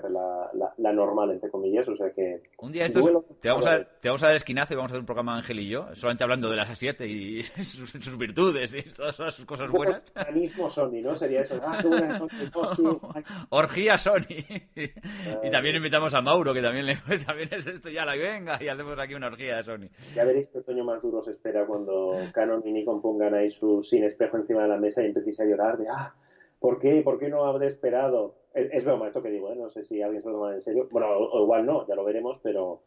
[0.53, 2.41] la, la, normal, entre comillas, o sea que...
[2.57, 3.05] Un día estos,
[3.39, 5.59] te, vamos a, te vamos a dar esquinazo y vamos a hacer un programa Ángel
[5.59, 10.01] y yo, solamente hablando de las A7 y sus, virtudes y todas sus cosas buenas.
[10.69, 11.15] Sony, ¿no?
[11.15, 11.59] Sería eso.
[11.63, 11.81] Ah,
[13.49, 14.43] Orgía Sony.
[14.75, 18.67] y también invitamos a Mauro, que también, le, también es esto ya la venga y
[18.67, 19.87] hacemos aquí una orgía de Sony.
[20.13, 23.83] Ya veréis que otoño más duro se espera cuando Canon y Nikon pongan ahí su
[23.83, 26.13] sin espejo encima de la mesa y empecéis a llorar de, ah,
[26.59, 27.01] ¿por qué?
[27.01, 28.35] ¿Por qué no habré esperado?
[28.53, 29.55] Es, broma esto que digo, ¿eh?
[29.55, 30.87] no sé si alguien se lo toma en serio.
[30.91, 32.81] Bueno, o, igual no, ya lo veremos, pero,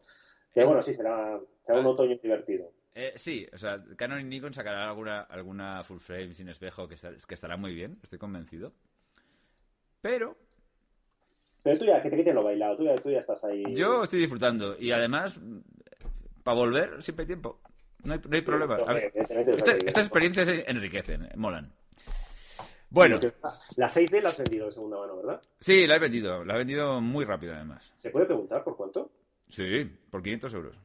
[0.53, 1.89] pero bueno, sí, será, será un ah.
[1.89, 2.69] otoño divertido.
[2.93, 6.95] Eh, sí, o sea, Canon y Nikon sacarán alguna, alguna full frame sin espejo que,
[6.95, 8.73] que estará muy bien, estoy convencido.
[10.01, 10.35] Pero
[11.63, 13.63] pero tú ya, que te, lo bailado, tú ya, tú ya estás ahí.
[13.73, 15.39] Yo estoy disfrutando y además,
[16.43, 17.61] para volver siempre hay tiempo.
[18.03, 18.77] No hay, no hay problema.
[19.85, 21.73] estas experiencias enriquecen, molan.
[22.93, 23.19] Bueno.
[23.77, 25.41] La 6D la has vendido de segunda mano, ¿verdad?
[25.59, 26.45] Sí, la he vendido.
[26.45, 27.91] La he vendido muy rápido, además.
[27.95, 29.11] ¿Se puede preguntar por cuánto?
[29.49, 30.75] Sí, por 500 euros.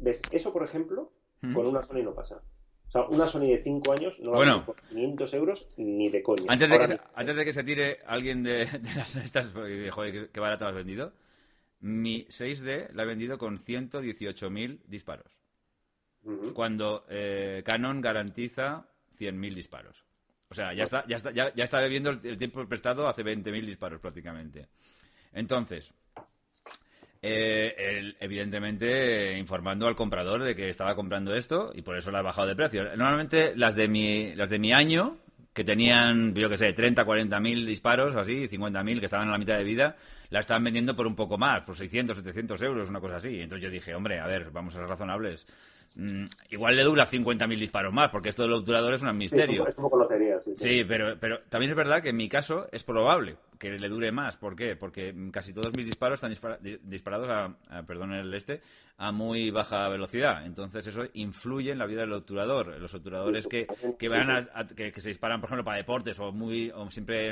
[0.00, 0.22] ¿Ves?
[0.32, 2.42] Eso, por ejemplo, con una Sony no pasa.
[2.88, 6.22] O sea, una Sony de 5 años no la bueno, por 500 euros ni de
[6.24, 6.46] coña.
[6.48, 10.40] Antes de, que se, antes de que se tire alguien de, las estas, joder, qué
[10.40, 11.12] barato has vendido,
[11.80, 15.38] mi 6D la he vendido con 118.000 disparos
[16.54, 18.86] cuando eh, Canon garantiza
[19.18, 20.04] 100.000 disparos.
[20.50, 24.00] O sea, ya está, ya está, ya, está bebiendo el, tiempo prestado hace 20.000 disparos
[24.00, 24.68] prácticamente.
[25.32, 25.92] Entonces,
[27.20, 32.22] eh, evidentemente informando al comprador de que estaba comprando esto y por eso la ha
[32.22, 32.84] bajado de precio.
[32.96, 35.18] Normalmente las de mi, las de mi año,
[35.52, 39.32] que tenían, yo que sé, 30, 40 mil disparos así, 50 mil que estaban a
[39.32, 39.96] la mitad de vida,
[40.30, 43.40] la estaban vendiendo por un poco más, por 600, 700 euros, una cosa así.
[43.40, 45.46] Entonces yo dije, hombre, a ver, vamos a ser razonables.
[45.96, 49.62] Mm, igual le dura 50.000 disparos más, porque esto del obturador es un misterio.
[49.64, 50.54] Sí, es un poco lotería, sí.
[50.56, 54.12] Sí, pero, pero también es verdad que en mi caso es probable que le dure
[54.12, 54.36] más.
[54.36, 54.76] ¿Por qué?
[54.76, 58.62] Porque casi todos mis disparos están disparados a, perdón el este,
[58.96, 60.46] a muy baja velocidad.
[60.46, 62.78] Entonces eso influye en la vida del obturador.
[62.80, 63.66] Los obturadores que,
[63.98, 67.30] que, van que, se disparan, por ejemplo, para deportes o muy o siempre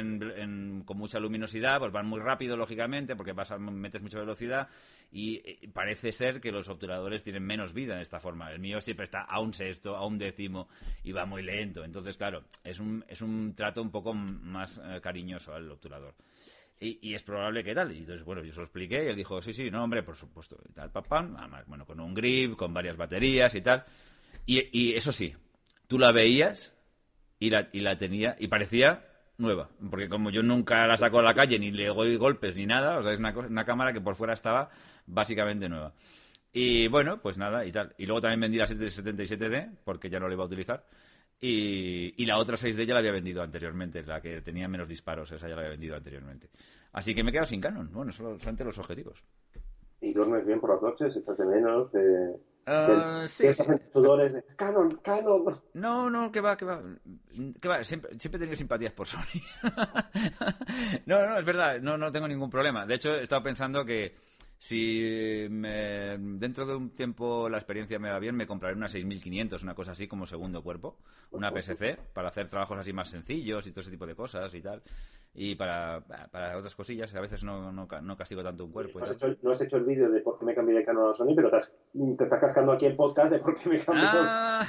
[0.85, 2.86] con mucha luminosidad, pues van muy rápido, lógicamente,
[3.16, 4.68] porque vas metes mucha velocidad
[5.12, 8.51] y eh, parece ser que los obturadores tienen menos vida en esta forma.
[8.53, 10.68] El mío siempre está a un sexto, a un décimo
[11.05, 11.85] y va muy lento.
[11.85, 16.14] Entonces, claro, es un, es un trato un poco más eh, cariñoso al obturador.
[16.79, 17.92] Y, es probable que tal.
[17.92, 20.14] Y entonces, bueno, yo se lo expliqué y él dijo, sí, sí, no, hombre, por
[20.14, 20.59] supuesto.
[20.68, 23.85] Y tal, papá, además, bueno, con un grip, con varias baterías y tal.
[24.44, 25.35] Y, eso sí,
[25.88, 26.75] tú la veías
[27.38, 31.22] y la, y la tenía, y parecía nueva, porque como yo nunca la saco a
[31.22, 34.01] la calle, ni le doy golpes ni nada, o sea, es una, una cámara que
[34.01, 34.70] por fuera estaba
[35.07, 35.92] básicamente nueva.
[36.53, 37.94] Y bueno, pues nada, y tal.
[37.99, 40.85] Y luego también vendí la 777D, porque ya no la iba a utilizar.
[41.38, 45.49] Y, la otra 6D ya la había vendido anteriormente, la que tenía menos disparos, esa
[45.49, 46.49] ya la había vendido anteriormente.
[46.92, 47.92] Así que me he quedado sin Canon.
[47.92, 49.22] Bueno, solo, solamente los objetivos.
[50.01, 51.14] ¿Y duermes bien por las noches?
[51.14, 51.92] ¿Echas de menos?
[51.92, 52.37] De...
[52.66, 53.62] Uh, sí, sí.
[53.92, 55.61] sudores de Canon, Canon.
[55.74, 56.83] No, no, que va, que va.
[57.61, 57.85] Que va.
[57.85, 59.40] Siempre, siempre he tenido simpatías por Sony.
[61.07, 62.85] no, no, es verdad, no, no tengo ningún problema.
[62.85, 64.16] De hecho, he estado pensando que
[64.59, 69.75] si dentro de un tiempo la experiencia me va bien, me compraré una 6500, una
[69.75, 70.97] cosa así como segundo cuerpo,
[71.31, 74.62] una PSC, para hacer trabajos así más sencillos y todo ese tipo de cosas y
[74.62, 74.83] tal.
[75.38, 79.01] Y para, para otras cosillas, a veces no, no, no castigo tanto un cuerpo.
[79.01, 81.11] no, has hecho, no, has hecho, el vídeo de por qué me cambié de Canon
[81.11, 84.05] a Sony, pero te, estás cascando aquí el podcast de por qué me cambié.
[84.07, 84.66] Ah,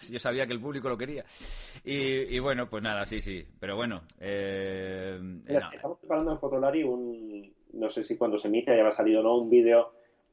[0.10, 1.24] yo sabía que el público lo quería.
[1.84, 3.46] Y, y bueno, pues nada, sí, sí.
[3.58, 3.98] Pero bueno.
[4.18, 9.36] Eh, estamos preparando en Fotolari un no sé si cuando se emite haya salido no
[9.36, 9.92] un vídeo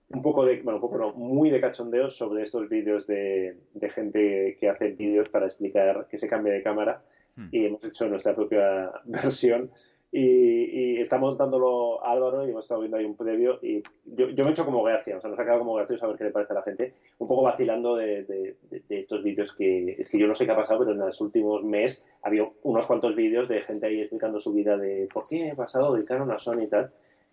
[0.10, 3.58] un poco de, bueno, un poco no, muy de cachondeo sobre estos vídeos de,
[3.89, 7.02] gente que hace vídeos para explicar que se cambia de cámara.
[7.36, 7.50] Hmm.
[7.52, 9.69] y hemos hecho nuestra propia versión.
[10.10, 14.50] Y, está montándolo Álvaro y hemos estado viendo ahí un previo y yo, yo me
[14.50, 16.32] he hecho como gracia, o sea, nos ha quedado como gracioso a ver qué le
[16.32, 18.56] parece a la gente, un poco vacilando de, de,
[18.89, 21.63] estos vídeos que es que yo no sé qué ha pasado, pero en los últimos
[21.63, 25.50] meses ha habido unos cuantos vídeos de gente ahí explicando su vida de por qué
[25.50, 26.89] he pasado de Canon a Sony y tal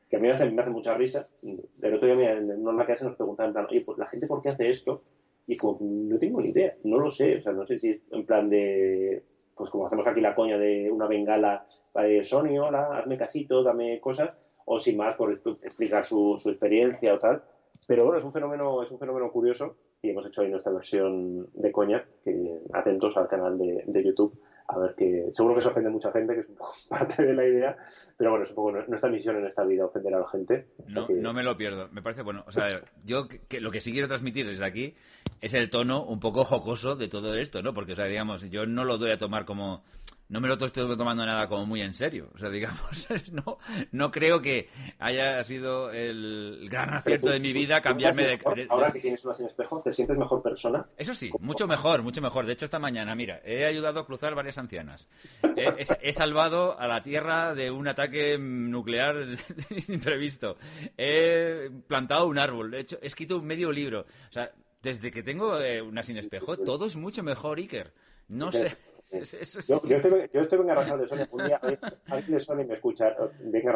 [0.09, 1.25] que a mí me hace, me hace mucha risa.
[1.83, 4.51] El otro día en una clase nos preguntaban, plan, oye, pues la gente por qué
[4.51, 4.99] hace esto?
[5.47, 8.25] Y como, no tengo ni idea, no lo sé, o sea, no sé si en
[8.25, 9.23] plan de,
[9.55, 14.01] pues como hacemos aquí la coña de una bengala de Sony, hola, hazme casito, dame
[14.01, 17.43] cosas, o sin más por explicar su, experiencia o tal.
[17.87, 21.49] Pero bueno, es un fenómeno, es un fenómeno curioso y hemos hecho ahí nuestra versión
[21.53, 24.33] de coña, que atentos al canal de YouTube
[24.67, 27.23] a ver que seguro que eso ofende a mucha gente, que es un poco parte
[27.23, 27.77] de la idea,
[28.17, 30.67] pero bueno, es un poco nuestra misión en esta vida, ofender a la gente.
[30.89, 32.45] No, no me lo pierdo, me parece bueno.
[32.47, 32.67] O sea,
[33.05, 34.95] yo que, lo que sí quiero transmitir desde aquí
[35.41, 37.75] es el tono un poco jocoso de todo esto, ¿no?
[37.75, 39.85] Porque, o sea, digamos, yo no lo doy a tomar como
[40.29, 42.31] no me lo estoy tomando nada como muy en serio.
[42.35, 43.59] O sea, digamos, no,
[43.93, 49.01] no creo que haya sido el gran acierto de mi vida cambiarme de, Ahora que
[49.01, 50.87] tienes una sin espejo, ¿te sientes mejor persona?
[50.97, 52.47] Eso sí, mucho mejor, mucho mejor.
[52.47, 55.09] De hecho, esta mañana, mira, he ayudado a cruzar varias ancianas.
[55.57, 59.27] He, salvado a la Tierra de un ataque nuclear
[59.89, 60.57] imprevisto.
[60.97, 62.75] He plantado un árbol.
[62.75, 64.07] He, hecho, he escrito un medio libro.
[64.29, 64.51] O sea,
[64.83, 67.93] desde que tengo eh, una sin espejo, todo es mucho mejor, Iker.
[68.29, 68.77] No sé.
[69.11, 71.27] Yo, yo, estoy, yo estoy de Sony.
[71.31, 71.61] Un día
[72.07, 73.15] alguien de Sony me escucha.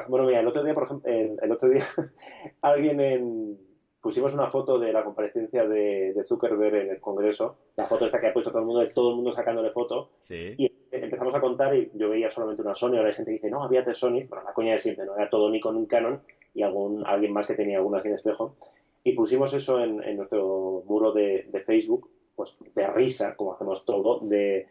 [0.08, 1.84] bueno, mira, el otro día, por ejemplo, el, otro día
[2.62, 3.58] alguien en,
[4.00, 7.56] pusimos una foto de la comparecencia de, de, Zuckerberg en el Congreso.
[7.76, 10.10] La foto esta que ha puesto todo el mundo, de todo el mundo sacándole foto.
[10.30, 12.96] Y empezamos a contar y yo veía solamente una Sony.
[12.96, 14.26] Ahora hay gente que dice, no, había tres Sony.
[14.28, 15.16] Bueno, la coña de siempre, ¿no?
[15.16, 16.20] Era todo Nikon, un Canon
[16.54, 18.56] y algún, alguien más que tenía alguna sin espejo.
[19.04, 23.84] Y pusimos eso en, en nuestro muro de, de Facebook, pues de risa, como hacemos
[23.84, 24.66] todo, de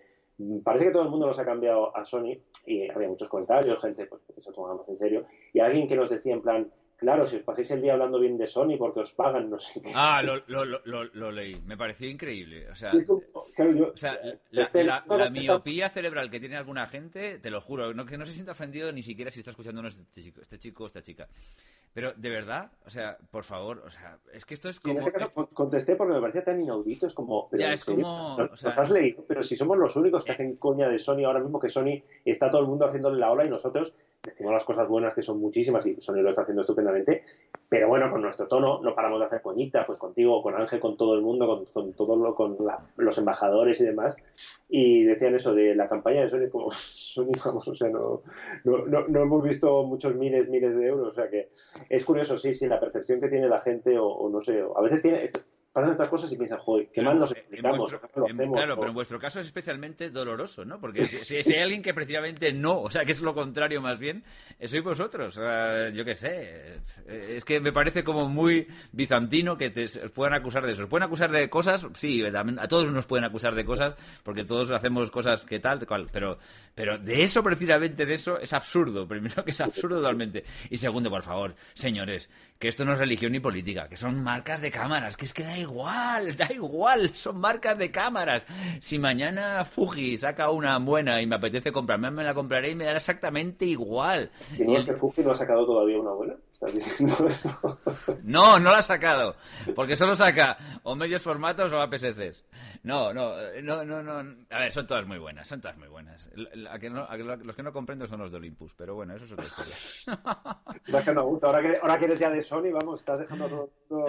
[0.63, 4.05] parece que todo el mundo nos ha cambiado a Sony y había muchos comentarios, gente
[4.05, 7.25] pues, que se tomaba más en serio, y alguien que nos decía en plan, claro,
[7.25, 9.91] si os pasáis el día hablando bien de Sony porque os pagan, no sé qué.
[9.95, 12.69] Ah, lo, lo, lo, lo leí, me pareció increíble.
[12.69, 14.19] O sea, o sea
[14.51, 18.33] la, la, miopía cerebral que tiene alguna gente, te lo juro, no, que no se
[18.33, 21.27] sienta ofendido ni siquiera si está escuchando este chico, este chico o esta chica.
[21.97, 24.99] Pero, de verdad, o sea, por favor, o sea, es que esto es como...
[24.99, 27.49] en caso contesté porque me parecía tan inaudito, es como...
[27.53, 28.37] ya, es como...
[28.37, 30.33] Nos, has leído, pero si somos los únicos que eh.
[30.35, 33.45] hacen coña de Sony ahora mismo, que Sony está todo el mundo haciéndole la ola
[33.45, 36.63] y nosotros decimos las cosas buenas que son muchísimas y Sony lo está haciendo
[37.69, 40.95] pero bueno, con nuestro tono no paramos de hacer coñitas, pues contigo, con Ángel, con
[40.95, 42.57] todo el mundo, con, con
[42.97, 44.15] los embajadores y demás,
[44.69, 48.21] y decían eso de la campaña de Sony, como Sony, vamos, o sea, no,
[48.63, 51.49] no, no, hemos visto muchos miles, miles de euros, o sea que
[51.89, 55.01] es curioso, sí, sí, la percepción que tiene la gente, o, no sé, a veces
[55.01, 55.29] tiene,
[55.77, 57.99] pasan estas cosas y piensan, joder, qué mal nos explicamos.
[58.51, 60.79] claro, pero en vuestro caso es especialmente doloroso, ¿no?
[60.79, 64.23] Porque si, hay alguien que precisamente no, o sea, que es lo contrario más bien,
[64.63, 65.35] sois vosotros.
[65.35, 66.79] yo qué sé.
[67.07, 70.83] Es que me parece como muy bizantino que te, os puedan acusar de eso.
[70.83, 71.85] ¿Os pueden acusar de cosas?
[71.93, 76.07] Sí, a todos nos pueden acusar de cosas, porque todos hacemos cosas que tal, cual,
[76.11, 76.39] pero,
[76.73, 79.07] pero de eso, precisamente de eso, es absurdo.
[79.07, 80.43] Primero que es absurdo totalmente.
[80.71, 84.61] Y segundo, por favor, señores, que esto no es religión ni política, que son marcas
[84.61, 85.66] de cámaras, que es que da igual,
[86.37, 88.45] da igual, son marcas de cámaras.
[88.79, 92.85] Si mañana Fuji saca una buena y me apetece comprarme, me la compraré y me
[92.85, 94.31] dará exactamente igual.
[94.57, 96.35] ¿Y no es que Fuji no ha sacado todavía una buena?
[96.51, 97.49] ¿Estás diciendo esto?
[98.23, 99.35] No, no la ha sacado,
[99.75, 102.45] porque solo saca o medios formatos o APS-Cs.
[102.83, 104.35] No, no, no, no, no.
[104.49, 106.29] A ver, son todas muy buenas, son todas muy buenas.
[106.33, 109.75] los que no comprendo son los de Olympus, pero bueno, eso es otra historia.
[111.43, 114.07] ahora, que, ahora que eres ya de Sony, vamos, estás dejando todo,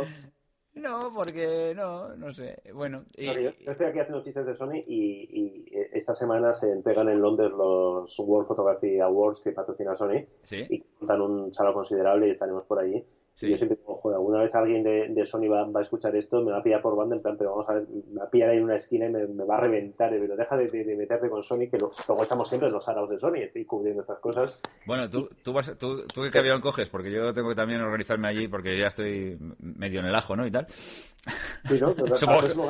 [0.80, 2.60] No, porque no, no sé.
[2.72, 6.52] Bueno, y- No, yo, yo estoy aquí haciendo chistes de Sony y, y esta semana
[6.52, 11.52] se entregan en Londres los World Photography Awards que patrocina Sony sí, y contan un
[11.54, 13.04] salón considerable y estaremos por allí.
[13.38, 13.48] Sí.
[13.50, 16.42] Yo siempre digo, joder, alguna vez alguien de, de Sony va, va a escuchar esto,
[16.42, 18.30] me va a pillar por banda, en plan, pero vamos a ver, me va a
[18.30, 20.10] pillar ahí en una esquina y me, me va a reventar.
[20.10, 22.88] Pero deja de, de- de meterte con Sony, que lo, luego estamos siempre en los
[22.88, 24.58] araos de Sony, estoy cubriendo estas cosas.
[24.86, 28.28] Bueno, tú, tú, vas, tú, tú qué avión coges, porque yo tengo que también organizarme
[28.28, 30.46] allí porque ya estoy medio en el ajo, ¿no?
[30.46, 30.66] Y tal.
[31.68, 31.94] Sí, ¿no?
[31.94, 32.16] Pero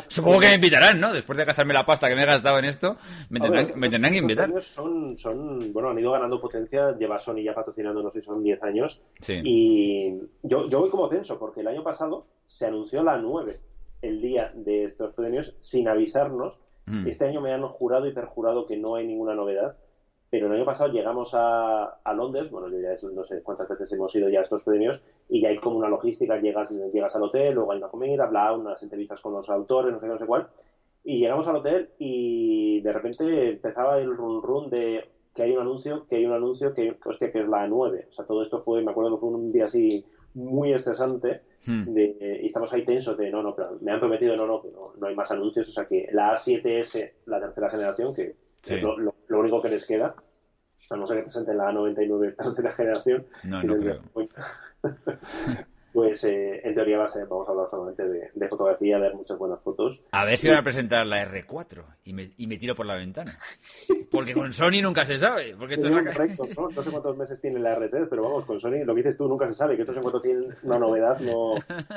[0.08, 1.12] Supongo, que me invitarán, ¿no?
[1.12, 2.96] Después de gastarme la pasta que me he gastado en esto,
[3.30, 4.62] me tendrán, ver, me tendrán que invitar.
[4.62, 8.42] Son, son, bueno, han ido ganando potencia, lleva Sony ya patrocinando, no sé si son
[8.42, 9.40] 10 años, Sí.
[9.44, 13.52] y yo, yo voy como tenso, porque el año pasado se anunció la 9,
[14.02, 16.58] el día de estos premios, sin avisarnos.
[16.86, 17.06] Mm.
[17.06, 19.76] Este año me han jurado y perjurado que no hay ninguna novedad,
[20.30, 23.92] pero el año pasado llegamos a, a Londres, bueno, yo ya no sé cuántas veces
[23.92, 27.22] hemos ido ya a estos premios, y ya hay como una logística, llegas, llegas al
[27.22, 30.18] hotel, luego hay una comida, bla, unas entrevistas con los autores, no sé qué, no
[30.18, 30.48] sé cuál,
[31.04, 35.60] y llegamos al hotel y de repente empezaba el run run de que hay un
[35.60, 38.06] anuncio, que hay un anuncio, que, hostia, que es la 9.
[38.08, 41.92] O sea, todo esto fue, me acuerdo que fue un día así muy estresante Mm.
[41.92, 44.70] de, y estamos ahí tensos de no, no, pero me han prometido no, no, que
[44.70, 48.74] no, no hay más anuncios, o sea que la A7S, la tercera generación, que Sí.
[48.76, 50.14] es lo, lo- lo único que les queda,
[50.90, 53.96] a no ser que presenten la A99 tercera generación, No, no creo.
[54.14, 54.28] muy-
[55.92, 59.14] pues eh, en teoría va a ser, vamos a hablar solamente de, de fotografía, ver
[59.14, 60.02] muchas buenas fotos.
[60.12, 62.94] A ver si van a presentar la R4 y me, y me tiro por la
[62.96, 63.30] ventana.
[64.10, 65.54] Porque con Sony nunca se sabe.
[65.58, 66.68] Porque esto saca- récord, ¿no?
[66.70, 69.28] No sé cuántos meses tiene la RT, pero vamos, con Sony lo que dices tú
[69.28, 71.54] nunca se sabe, que estos en cuanto tienen una novedad no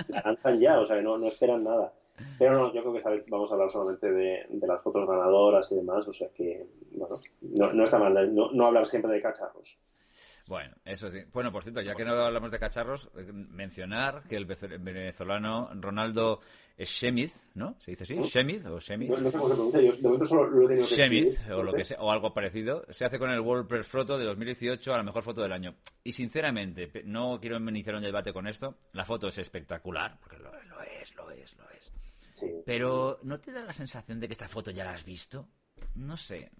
[0.08, 1.92] la lanzan ya, o sea, no, no esperan nada.
[2.38, 5.08] Pero no, yo creo que esta vez vamos a hablar solamente de, de las fotos
[5.08, 9.12] ganadoras y demás, o sea que, bueno, no, no está mal, no, no hablar siempre
[9.12, 10.01] de cacharros.
[10.48, 11.20] Bueno, eso sí.
[11.32, 16.42] Bueno, por cierto, ya que no hablamos de cacharros, eh, mencionar que el venezolano Ronaldo
[16.78, 17.76] Shemid, ¿no?
[17.80, 18.16] ¿Se dice así?
[18.16, 19.10] ¿Shemid o Shemid?
[19.10, 21.28] No, no sé cómo se pronuncia, yo de momento solo lo he tenido que Shemid,
[21.28, 21.78] escribir, o, lo ¿sí?
[21.78, 24.98] que sea, o algo parecido, se hace con el World Press Photo de 2018 a
[24.98, 25.76] la mejor foto del año.
[26.04, 30.52] Y sinceramente, no quiero iniciar un debate con esto, la foto es espectacular, porque lo,
[30.52, 31.92] lo es, lo es, lo es.
[32.28, 32.48] Sí.
[32.66, 35.48] Pero, ¿no te da la sensación de que esta foto ya la has visto?
[35.96, 36.52] No sé.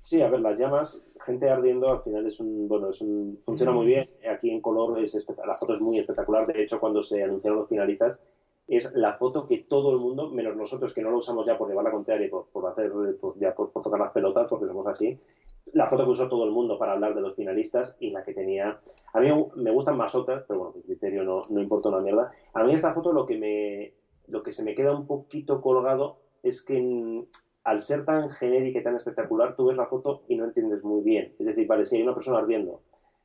[0.00, 3.72] Sí, a ver, las llamas, gente ardiendo, al final es un, bueno, es un, funciona
[3.72, 4.08] muy bien.
[4.30, 6.46] Aquí en color es la foto es muy espectacular.
[6.46, 8.20] De hecho, cuando se anunciaron los finalistas,
[8.66, 11.68] es la foto que todo el mundo, menos nosotros que no la usamos ya por
[11.68, 14.66] llevar la contraria y por, por hacer, por, ya por, por tocar las pelotas, porque
[14.66, 15.18] somos así,
[15.72, 18.34] la foto que usó todo el mundo para hablar de los finalistas y la que
[18.34, 18.80] tenía.
[19.12, 22.30] A mí me gustan más otras, pero bueno, criterio no, no importa una mierda.
[22.54, 23.94] A mí esta foto lo que me,
[24.26, 27.26] lo que se me queda un poquito colgado es que
[27.68, 31.02] al ser tan genérica y tan espectacular, tú ves la foto y no entiendes muy
[31.02, 31.32] bien.
[31.38, 32.80] Es decir, vale, si hay una persona ardiendo,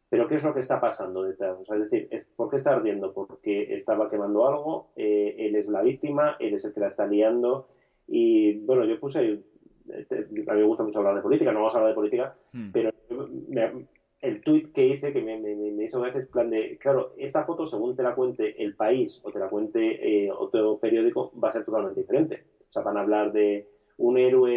[0.09, 1.57] pero ¿qué es lo que está pasando detrás?
[1.59, 3.13] O sea, es decir, ¿por qué está ardiendo?
[3.13, 7.07] Porque estaba quemando algo, eh, él es la víctima, él es el que la está
[7.07, 7.67] liando.
[8.07, 9.19] Y bueno, yo puse,
[9.89, 10.05] eh,
[10.47, 12.71] a mí me gusta mucho hablar de política, no vamos a hablar de política, Hmm.
[12.71, 12.91] pero
[13.47, 13.87] me-
[14.21, 17.65] el tuit que hice que me, me, me hizo veces plan de, claro, esta foto
[17.65, 21.51] según te la cuente el país o te la cuente eh, otro periódico va a
[21.51, 22.43] ser totalmente diferente.
[22.69, 24.51] O sea, van a hablar de un héroe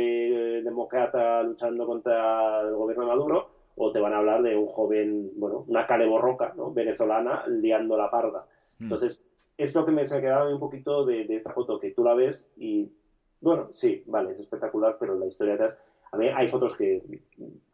[0.58, 4.66] eh, demócrata luchando contra el gobierno de Maduro o te van a hablar de un
[4.66, 6.72] joven, bueno, una caleborroca, ¿no?
[6.72, 8.46] venezolana liando la parda.
[8.78, 8.84] Hmm.
[8.84, 9.26] Entonces,
[9.58, 11.90] es lo que me se quedaba a mí un poquito de, de esta foto, que
[11.90, 12.90] tú la ves y,
[13.40, 15.76] bueno, sí, vale, es espectacular, pero la historia detrás...
[16.12, 17.02] A mí hay fotos que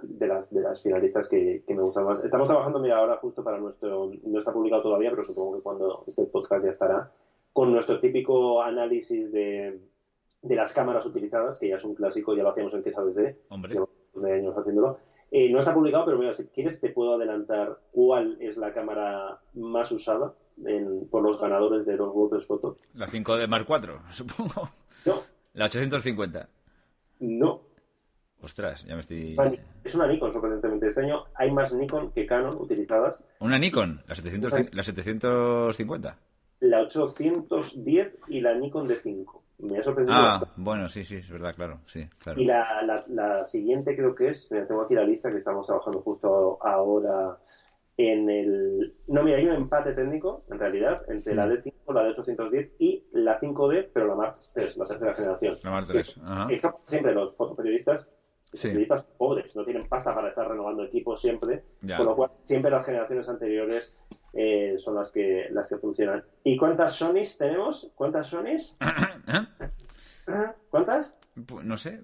[0.03, 2.25] de las, de las finalistas que, que me gustan más.
[2.25, 4.11] Estamos trabajando, mira, ahora justo para nuestro...
[4.25, 7.05] No está publicado todavía, pero supongo que cuando este podcast ya estará,
[7.53, 9.79] con nuestro típico análisis de,
[10.43, 13.79] de las cámaras utilizadas, que ya es un clásico, ya lo hacíamos en QSABC, Hombre,
[14.15, 14.99] de años haciéndolo.
[15.31, 19.41] Eh, no está publicado, pero mira, si quieres te puedo adelantar cuál es la cámara
[19.55, 20.35] más usada
[20.67, 22.77] en- por los ganadores de los WordPress Photo.
[22.95, 24.69] la 5D más 4, supongo.
[25.07, 25.15] No,
[25.55, 26.49] La 850.
[27.21, 27.63] no.
[28.45, 29.37] Ostras, ya me estoy...
[29.85, 30.89] Es una Nikon, sorprendentemente.
[30.89, 33.23] Este año hay más Nikon que Canon utilizadas.
[33.39, 36.19] Una Nikon, la, 700, la 750.
[36.59, 39.42] La 810 y la Nikon D5.
[39.63, 40.53] Me ha sorprendido Ah, bastante.
[40.57, 42.41] bueno, sí, sí, es verdad, claro, sí, claro.
[42.41, 45.67] Y la, la- la siguiente creo que es, mira, tengo aquí la lista que estamos
[45.67, 47.39] trabajando justo ahora
[47.97, 48.95] en el...
[49.07, 51.51] No, mira, hay un empate técnico, en realidad, entre la Mm.
[51.51, 55.59] D5, la D810 y la 5D, pero la más 3, la tercera generación.
[55.63, 56.47] La Mark 3, ajá.
[56.53, 58.07] Esto siempre los fotoperiodistas,
[58.53, 58.69] Sí.
[58.69, 61.97] periodistas pobres, no tienen pasta para estar renovando equipos siempre, Ya.
[61.97, 63.95] con lo cual siempre las generaciones anteriores
[64.35, 66.23] eh, son las que, las que funcionan.
[66.45, 67.91] ¿Y cuántas Sonys tenemos?
[67.95, 68.77] ¿Cuántas Sonys?
[70.71, 71.19] ¿Cuántas?
[71.47, 72.01] Pues, No sé.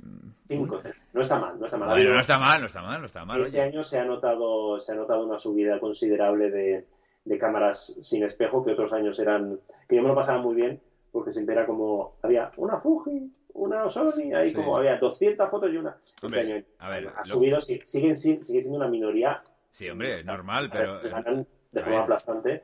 [0.49, 0.81] Cinco.
[1.13, 1.89] No está mal, no está mal.
[1.91, 3.41] Bueno, no está mal, no está mal, no está mal.
[3.43, 3.69] Este oye.
[3.69, 6.87] año se ha notado, se ha notado una subida considerable de,
[7.25, 10.81] de cámaras sin espejo, que otros años eran, que yo me lo pasaba muy bien,
[11.13, 15.77] porque siempre era como, había una Fuji, una Sony, ahí como había 200 fotos y
[15.77, 15.97] una.
[16.23, 19.43] Hombre, a ver, ha subido, siguen, sigue siendo una minoría.
[19.71, 20.99] Sí, hombre, normal, pero.
[21.01, 22.61] de forma aplastante,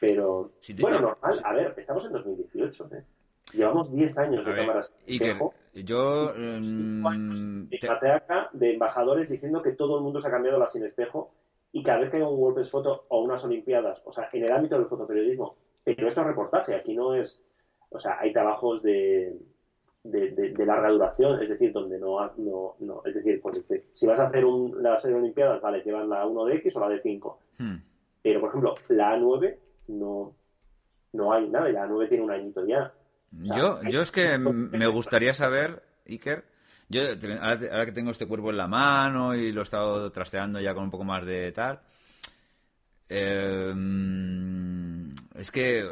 [0.00, 0.52] pero.
[0.80, 3.04] bueno, normal, a ver, estamos en 2018, ¿eh?
[3.52, 5.54] Llevamos 10 años de cámaras espejo.
[5.74, 6.32] Yo.
[6.34, 7.68] Um,
[8.52, 11.32] de embajadores diciendo que todo el mundo se ha cambiado la sin espejo
[11.72, 14.52] y cada vez que hay un WordPress Foto o unas Olimpiadas, o sea, en el
[14.52, 17.42] ámbito del fotoperiodismo, pero esto es reportaje, aquí no es.
[17.90, 19.36] O sea, hay trabajos de,
[20.02, 24.28] de, larga duración, es decir, donde no, no, no es decir, pues, si vas a
[24.28, 27.02] hacer un, la serie de Olimpiadas, vale, llevan la 1 de X o la de
[27.02, 27.38] 5.
[27.58, 27.76] Hmm.
[28.22, 29.56] Pero, por ejemplo, la A9
[29.88, 30.34] no,
[31.12, 32.92] no hay nada, la A9 tiene un añito ya.
[33.32, 36.44] yo, yo es que me gustaría saber, Iker,
[36.90, 37.02] yo
[37.40, 40.84] ahora, que tengo este cuerpo en la mano y lo he estado trasteando ya con
[40.84, 41.78] un poco más de tal,
[43.08, 43.72] eh,
[45.36, 45.84] es que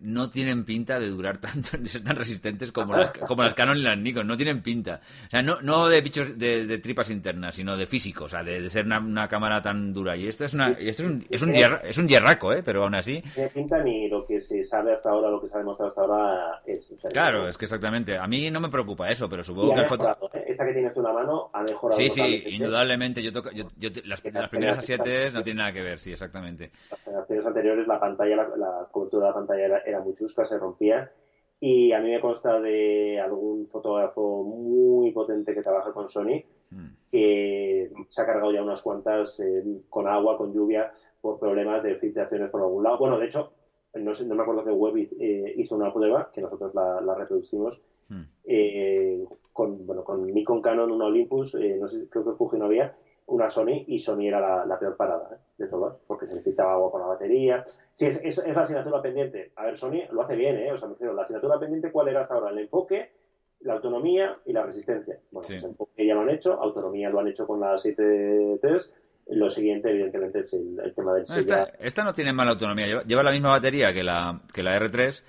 [0.00, 3.78] no tienen pinta de durar tanto, de ser tan resistentes como las, como las Canon
[3.78, 5.00] y las Nikon, no tienen pinta.
[5.26, 8.68] O sea, no, no de bichos de, tripas internas, sino de físico, o sea, de,
[8.68, 10.16] ser una, cámara tan dura.
[10.16, 12.62] Y esto es una, esto es un, es un, es un hierraco, ¿eh?
[12.64, 13.22] pero aún así.
[13.24, 15.88] No tiene pinta ni lo que se sabe hasta ahora, lo que se ha demostrado
[15.88, 16.94] hasta ahora es.
[17.12, 18.16] claro, es que exactamente.
[18.16, 19.84] A mí no me preocupa eso, pero supongo que.
[19.84, 20.30] Foto...
[20.34, 20.44] ¿eh?
[20.48, 22.00] Esta que tienes en la mano ha mejorado.
[22.00, 23.22] Sí, sí, indudablemente.
[23.22, 23.64] Yo, toco, yo,
[24.04, 26.70] las, primeras A7 no tienen nada que ver, sí, exactamente.
[27.06, 31.12] Las anteriores la pantalla, la, cobertura de la pantalla era, era muy chusca, se rompía.
[31.60, 36.86] Y a mí me consta de algún fotógrafo muy potente que trabaja con Sony mm.
[37.10, 41.96] que se ha cargado ya unas cuantas eh, con agua, con lluvia, por problemas de
[41.96, 42.96] filtraciones por algún lado.
[42.98, 43.52] Bueno, de hecho,
[43.94, 47.78] no, sé, no me acuerdo que Web eh, hizo una prueba, que nosotros la, reproducimos,
[48.08, 48.22] mm.
[48.44, 52.96] eh, con, bueno, con Nikon Canon, un Olympus, no sé, creo que Fuji no había,
[53.30, 55.38] una Sony y Sony era la, peor parada ¿eh?
[55.58, 57.64] de todas, porque se necesitaba agua con la batería.
[57.92, 59.52] Sí, es, es, la asignatura pendiente.
[59.56, 60.72] A ver, Sony lo hace bien, ¿eh?
[60.72, 62.50] O sea, me refiero, la asignatura pendiente, ¿cuál era hasta ahora?
[62.50, 63.12] El enfoque,
[63.60, 65.18] la autonomía y la resistencia.
[65.30, 68.90] Bueno, pues el enfoque ya lo han hecho, autonomía lo han hecho con la 7.3
[69.30, 73.02] lo siguiente, evidentemente, es el, tema del esta, esta, no tiene mala autonomía.
[73.04, 75.22] Lleva, la misma batería que la, que la R3,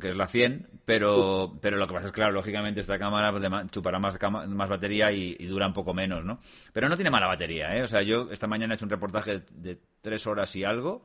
[0.00, 3.70] que es la 100, pero, pero lo que pasa es, claro, lógicamente esta cámara pues,
[3.70, 6.38] chupará más, más batería y, dura un poco menos, ¿no?
[6.72, 7.82] Pero no tiene mala batería, ¿eh?
[7.82, 11.04] O sea, yo esta mañana he hecho un reportaje de tres horas y algo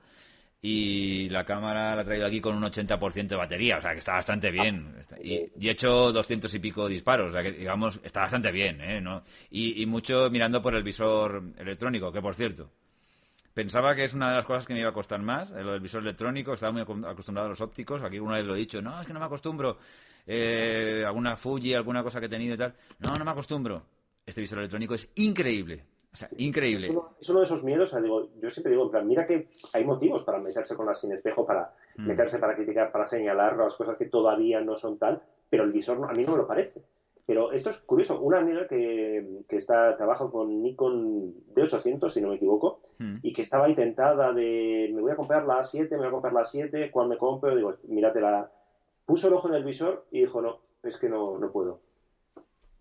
[0.64, 4.00] y la cámara la he traído aquí con un 80% de batería, o sea que
[4.00, 4.96] está bastante bien.
[5.24, 9.02] Y, he hecho 200 y pico disparos, o sea que digamos, está bastante bien, ¿eh?
[9.02, 9.24] ¿no?
[9.50, 12.70] Y, mucho mirando por el visor electrónico, que por cierto,
[13.56, 15.72] pensaba que es una de las cosas que me iba a costar más, eh, lo
[15.72, 18.84] del visor electrónico, estaba muy acostumbrado a los ópticos, aquí una vez lo he dicho,
[18.84, 19.80] no, es que no me acostumbro,
[20.28, 23.84] eh, alguna Fuji, alguna cosa que he tenido y tal, no, no me acostumbro.
[24.24, 25.84] Este visor electrónico es increíble,
[26.14, 26.88] o sea, increíble.
[26.88, 30.24] Es uno, de esos miedos, digo, yo siempre digo, en plan, mira que hay motivos
[30.24, 32.06] para meterse con la sin espejo, para mm.
[32.06, 35.98] meterse para criticar, para señalar las cosas que todavía no son tal, pero el visor
[36.10, 36.84] a mí no me lo parece.
[37.26, 42.30] Pero esto es curioso, una amiga que, que está, trabaja con Nikon D800, si no
[42.30, 43.18] me equivoco, mm.
[43.22, 46.34] y que estaba intentada de, me voy a comprar la A7, me voy a comprar
[46.34, 48.52] la A7, cuando me compro, digo, la
[49.06, 51.80] Puso el ojo en el visor y dijo, no, es que no, no puedo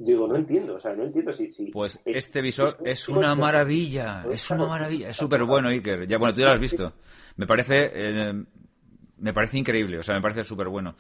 [0.03, 1.51] Digo, no entiendo, o sea, no entiendo si...
[1.51, 6.07] si pues este visor es, una maravilla, es una maravilla, es súper bueno, Iker.
[6.07, 6.95] Ya, bueno, tú ya lo has visto.
[7.37, 8.45] Me parece, eh,
[9.19, 10.97] me parece increíble, o sea, me parece súper bueno.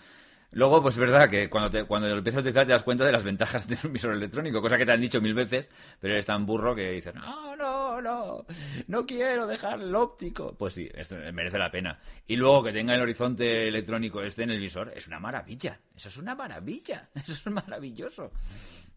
[0.52, 3.06] Luego, pues es verdad que cuando, te, cuando lo empiezas a utilizar te das cuenta
[3.06, 6.12] de las ventajas de un visor electrónico, cosa que te han dicho mil veces, pero
[6.12, 8.44] eres tan burro que dices, no, no, no,
[8.88, 10.54] no quiero dejar el óptico.
[10.58, 11.98] Pues sí, esto merece la pena.
[12.26, 15.80] Y luego que tenga el horizonte electrónico este en el visor, es una maravilla.
[15.96, 17.08] Eso es una maravilla.
[17.14, 18.32] Eso es maravilloso.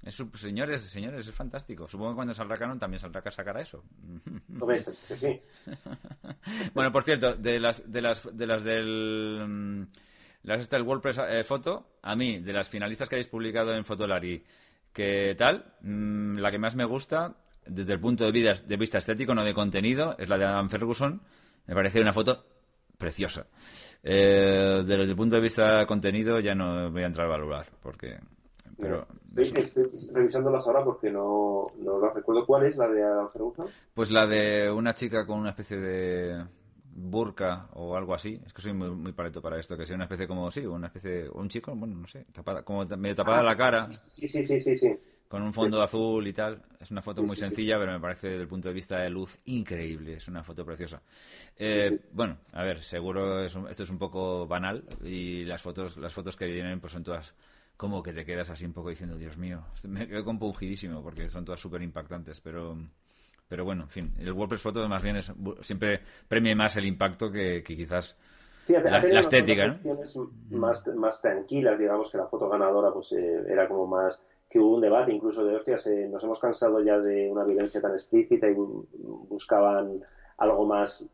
[0.04, 1.88] Es, señores, señores, es fantástico.
[1.88, 3.84] Supongo que cuando salga Canon también saldrá que sacar eso.
[5.16, 5.42] Sí.
[6.74, 9.84] bueno, por cierto, de las, de las, de las del mm,
[10.44, 13.86] las está el WordPress eh, foto, a mí, de las finalistas que habéis publicado en
[13.86, 14.44] Fotolari,
[14.92, 15.74] ¿qué tal?
[15.82, 17.36] Mm, la que más me gusta,
[17.66, 20.70] desde el punto de vista, de vista estético, no de contenido, es la de Adam
[20.70, 21.22] Ferguson.
[21.66, 22.46] Me parece una foto
[22.98, 23.48] preciosa.
[24.04, 28.20] Eh, desde el punto de vista contenido ya no voy a entrar a valorar, porque
[28.80, 32.46] pero estoy, revisándolas ahora porque no, no las recuerdo.
[32.46, 33.68] ¿Cuál es la de Ferguson?
[33.94, 36.46] Pues la de una chica con una especie de
[36.96, 38.40] burka o algo así.
[38.46, 40.88] Es que soy muy, muy paleto para esto, que sea una especie como, sí, una
[40.88, 43.86] especie, un chico, bueno, no sé, tapada, como medio tapada ah, la cara.
[43.88, 44.96] Sí, sí, sí, sí, sí.
[45.28, 46.62] Con un fondo azul y tal.
[46.80, 49.40] Es una foto muy sencilla, pero me parece desde el punto de vista de luz
[49.46, 50.14] increíble.
[50.14, 51.02] Es una foto preciosa.
[51.58, 56.36] Eh, bueno, a ver, seguro esto es un poco banal y las fotos, las fotos
[56.36, 57.34] que vienen pues son todas
[57.78, 61.46] como que te quedas así un poco diciendo, Dios mío, me quedo compungidísimo porque son
[61.46, 62.78] todas súper impactantes, pero,
[63.48, 67.32] pero bueno, en fin, el WordPress Photo más bien es, siempre premia más el impacto
[67.32, 68.20] que, quizás
[68.66, 69.80] Sí, la, estética, ¿no?
[70.52, 74.76] Más, más tranquilas, digamos, que la foto ganadora pues eh, era como más que hubo
[74.76, 78.48] un debate incluso de hostias, eh, nos hemos cansado ya de una violencia tan explícita
[78.48, 78.86] y bu-
[79.30, 80.00] buscaban
[80.38, 81.08] algo más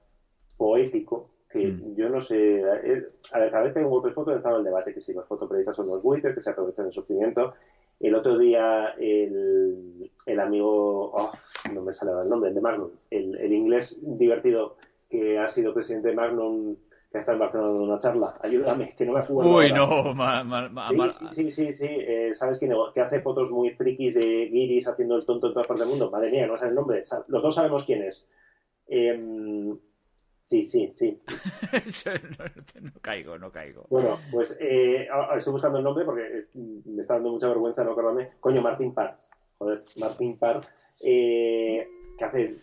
[0.59, 1.95] poético que Mm.
[1.95, 3.03] yo no sé eh,
[3.33, 5.75] a vez que hay un golpe de foto entraba el debate que si los fotoperiodistas
[5.77, 7.53] son los buitres que se aprovechan del sufrimiento
[7.99, 11.31] el otro día el, el amigo oh,
[11.73, 14.75] no me sale el nombre el de Magnum el, el inglés divertido
[15.09, 16.75] que ha sido presidente de Magnum
[17.11, 19.75] que está en Barcelona en una charla ayúdame que no me acuerdo Uy, ahora.
[19.77, 21.87] no, ma- ma- ma- Sí, sí, sí, sí, sí.
[21.89, 22.73] Eh, ¿Sabes quién?
[22.93, 26.11] Que hace fotos muy frikis de guiris haciendo el tonto en todas partes del mundo.
[26.11, 27.01] Madre mía, no sé el nombre.
[27.27, 28.27] Los dos sabemos quién es.
[28.87, 29.77] Em,
[30.49, 31.21] sí, sí, sí.
[32.81, 33.85] No, no caigo, no caigo.
[33.89, 37.91] Bueno, pues eh, estoy buscando el nombre porque es- me está dando mucha vergüenza no
[37.91, 38.31] acordarme.
[38.39, 39.11] Coño, Martín Parr.
[39.59, 40.57] Joder, Martín Parr.
[41.01, 41.87] Eh,
[42.17, 42.53] ¿Qué hace?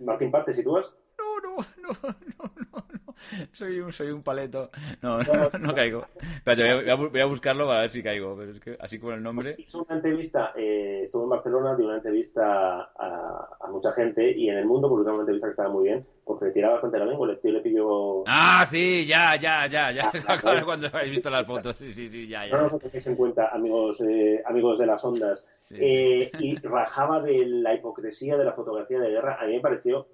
[0.00, 0.92] Martín Parr, ¿te sitúas?
[1.18, 1.90] No, no, no,
[2.38, 2.85] no, no.
[3.52, 4.70] Soy un, soy un paleto.
[5.02, 6.04] No, no, Bueno, no, caigo.
[6.20, 8.36] Espérate, voy a, voy a buscarlo para ver si caigo.
[8.36, 9.52] Pero es que así con el nombre.
[9.54, 14.32] Pues hizo una entrevista, eh, estuvo en Barcelona, dio una entrevista a, a mucha gente
[14.36, 17.04] y en el mundo publicó una entrevista que estaba muy bien porque tiraba bastante la
[17.06, 18.24] lengua, el tío le pilló...
[18.26, 20.10] Ah, sí, ya, ya, ya, ya.
[20.26, 22.62] Ah, Cuando habéis visto las fotos, sí, sí, sí, ya, No ya.
[22.62, 25.46] nos tengáis en cuenta, amigos, eh, amigos de las ondas.
[25.60, 29.38] Sí, Eh, y rajaba de la hipocresía de la fotografía de guerra.
[29.40, 30.04] A mí me pareció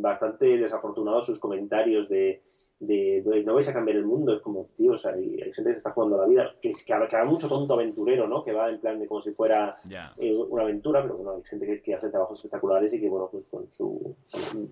[0.00, 2.38] bastante desafortunado sus comentarios de,
[2.78, 4.34] de, de, no vais a cambiar el mundo.
[4.34, 6.44] Es como, tío, o sea, hay, hay gente que está jugando la vida.
[6.62, 8.42] Que, que, que mucho tonto aventurero, ¿no?
[8.42, 9.76] Que va en plan de como si fuera
[10.18, 13.28] eh, una aventura, pero bueno, hay gente que, que hace trabajos espectaculares y que, bueno,
[13.30, 14.14] pues con su.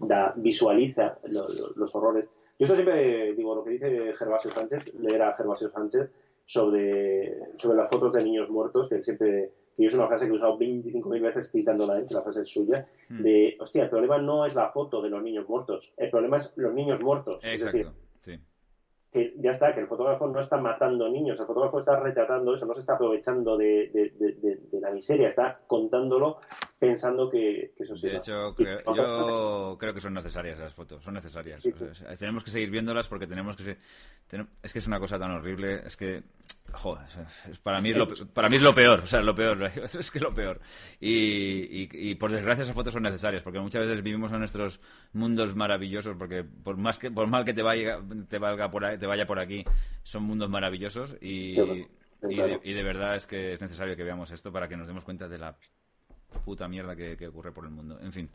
[0.00, 2.24] Da, visualiza lo- lo- los horrores.
[2.58, 6.08] Yo esto siempre digo lo que dice Gervasio Sánchez, leer a Gervasio Sánchez
[6.44, 9.50] sobre, sobre las fotos de niños muertos, que él siempre.
[9.78, 13.22] Y es una frase que he usado 25.000 veces citándola, la frase es suya, Mm.
[13.22, 16.52] de, hostia, el problema no es la foto de los niños muertos, el problema es
[16.56, 17.38] los niños muertos.
[17.44, 17.98] Es decir, Exacto.
[18.20, 18.38] Sí.
[19.10, 22.66] que ya está, que el fotógrafo no está matando niños, el fotógrafo está retratando eso,
[22.66, 26.38] no se está aprovechando de, de- de- de- de la miseria, está contándolo
[26.78, 28.10] pensando que, que eso sí.
[28.10, 31.62] De hecho, creo, yo creo que son necesarias las fotos, son necesarias.
[31.62, 31.84] Sí, sí.
[31.84, 33.62] O sea, tenemos que seguir viéndolas porque tenemos que...
[33.62, 33.76] se-
[34.62, 36.22] es que es una cosa tan horrible, es que...
[36.72, 37.06] Joder,
[37.62, 39.58] para, mí es lo, para mí es lo peor, o sea, lo peor,
[39.98, 40.60] es que lo peor.
[41.00, 44.78] Y, y- y por desgracia esas fotos son necesarias, porque muchas veces vivimos en nuestros
[45.14, 48.98] mundos maravillosos, porque por más que por mal que te vaya, te valga por ahí-
[48.98, 49.64] te vaya por aquí,
[50.02, 51.86] son mundos maravillosos y, Sí,
[52.20, 52.60] claro.
[52.62, 55.26] y de verdad es que es necesario que veamos esto para que nos demos cuenta
[55.26, 55.56] de la
[56.44, 57.98] puta mierda que, que ocurre por el mundo.
[58.02, 58.28] En fin.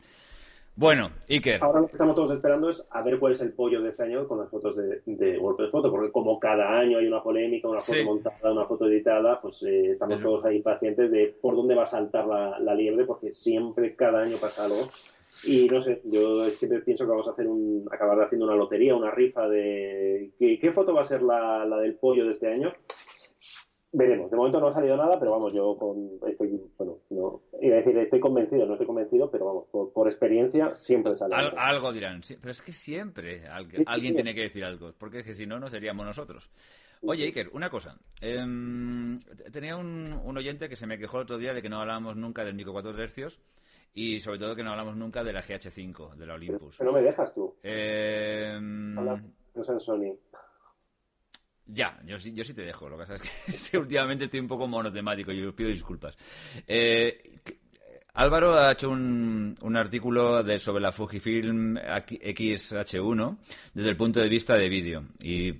[0.76, 1.62] Bueno, Iker.
[1.62, 4.02] Ahora lo que estamos todos esperando es a ver cuál es el pollo de este
[4.02, 7.22] año con las fotos de, de golpe de foto, porque como cada año hay una
[7.22, 8.04] polémica, una foto Sí.
[8.04, 10.28] montada, una foto editada, pues eh, estamos Eso.
[10.30, 14.22] todos ahí pacientes de por dónde va a saltar la, la liebre, porque siempre, cada
[14.22, 14.80] año pasa algo.
[15.46, 18.96] Y no sé, yo siempre pienso que vamos a hacer un, acabar haciendo una lotería,
[18.96, 22.48] una rifa de ¿qué, qué foto va a ser la, la del pollo de este
[22.52, 22.72] año?
[23.96, 24.28] Veremos.
[24.28, 27.78] De momento no ha salido nada, pero vamos, yo con, estoy, bueno, no, iba a
[27.78, 31.34] decir, estoy convencido, no estoy convencido, pero vamos, por, por experiencia siempre sale.
[31.34, 31.58] Al- algo.
[31.60, 34.16] algo dirán, pero es que siempre al- Sí, sí, alguien sí.
[34.16, 36.50] tiene que decir algo, porque es que si no, no seríamos nosotros.
[37.06, 37.96] Oye, Iker, una cosa.
[38.20, 39.20] Em,
[39.52, 42.16] tenía un, un oyente que se me quejó el otro día de que no hablábamos
[42.16, 43.40] nunca del micro 4 tercios
[43.94, 46.76] y sobre todo que no hablamos nunca de la GH5, de la Olympus.
[46.78, 47.54] Pero no me dejas tú.
[48.98, 49.22] Habla-
[49.54, 50.16] No sé en Sony.
[51.66, 52.88] Ya, yo yo sí te dejo.
[52.88, 53.14] Lo que pasa
[53.46, 56.16] es que, últimamente estoy un poco monotemático y os pido disculpas.
[56.66, 57.64] Eh, que-
[58.14, 63.38] Álvaro ha hecho un, artículo de, sobre la Fujifilm XH1
[63.74, 65.56] desde el punto de vista de vídeo y eh,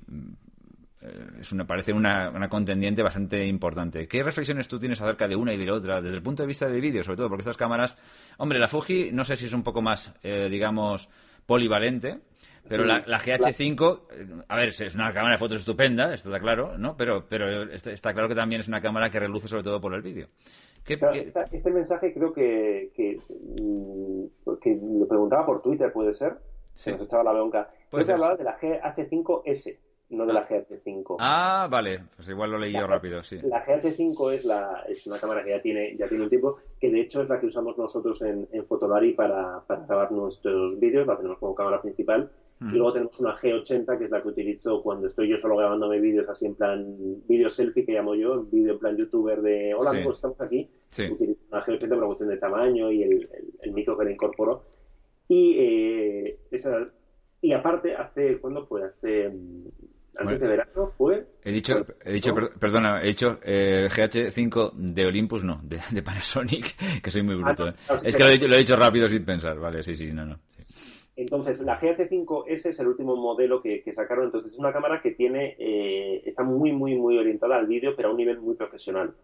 [1.40, 4.06] es una, parece una, una contendiente bastante importante.
[4.06, 6.46] ¿Qué reflexiones tú tienes acerca de una y de la otra desde el punto de
[6.46, 7.02] vista de vídeo?
[7.02, 7.98] Sobre todo porque estas cámaras,
[8.38, 11.08] hombre, la Fuji no sé si es un poco más, eh, digamos,
[11.46, 12.20] polivalente,
[12.68, 16.40] pero la, la GH5, eh, a ver, es una cámara de fotos estupenda, esto está
[16.40, 16.96] claro, ¿no?
[16.96, 19.94] Pero, pero está, está claro que también es una cámara que reluce sobre todo por
[19.94, 20.28] el vídeo.
[20.84, 24.24] ¿Qué- Claro, qué- esta- este mensaje creo que, que, mm,
[24.60, 26.34] que lo preguntaba por Twitter, ¿puede ser?
[26.74, 26.90] Sí.
[26.90, 27.70] Se nos echaba la bronca.
[27.90, 29.78] Creo que hablaba de la GH5S,
[30.10, 31.16] no de la GH5.
[31.20, 33.38] Ah, vale, pues igual lo leí yo La- rápido, sí.
[33.42, 36.90] La GH5 es, la, es una cámara que ya tiene, ya tiene un tiempo, que
[36.90, 41.06] de hecho es la que usamos nosotros en, en Fotolari para, para grabar nuestros vídeos,
[41.06, 42.30] la tenemos como cámara principal.
[42.60, 42.68] Mm.
[42.70, 45.98] Y luego tenemos una G80, que es la que utilizo cuando estoy yo solo grabándome
[46.00, 46.84] vídeos así en plan
[47.28, 49.96] vídeo selfie, que llamo yo, vídeo en plan youtuber de hola Sí.
[49.96, 50.70] amigos, estamos aquí.
[50.86, 51.04] Sí.
[51.10, 53.28] Utilizo una G80 por cuestión de tamaño y el, el-
[53.60, 54.64] el micro que le incorporo.
[55.28, 56.86] Y, eh, esa,
[57.40, 58.84] y aparte, hace, ¿cuándo fue?
[58.84, 59.64] Hace, mm,
[60.18, 61.26] antes de verano fue.
[61.42, 62.36] He dicho, he dicho ¿No?
[62.36, 67.34] per- perdona, he dicho eh, GH5 de Olympus, no, de, de Panasonic, que soy muy
[67.34, 67.64] bruto.
[67.64, 67.74] Ah, ¿eh?
[67.90, 69.94] no, sí, es que lo he, dicho, lo he dicho rápido sin pensar, vale, sí,
[69.94, 70.38] sí, no, no.
[71.16, 74.26] Entonces, la GH5S es el último modelo que, sacaron.
[74.26, 78.08] Entonces, es una cámara que tiene, eh, está muy, muy, muy orientada al vídeo, pero
[78.08, 79.14] a un nivel muy profesional.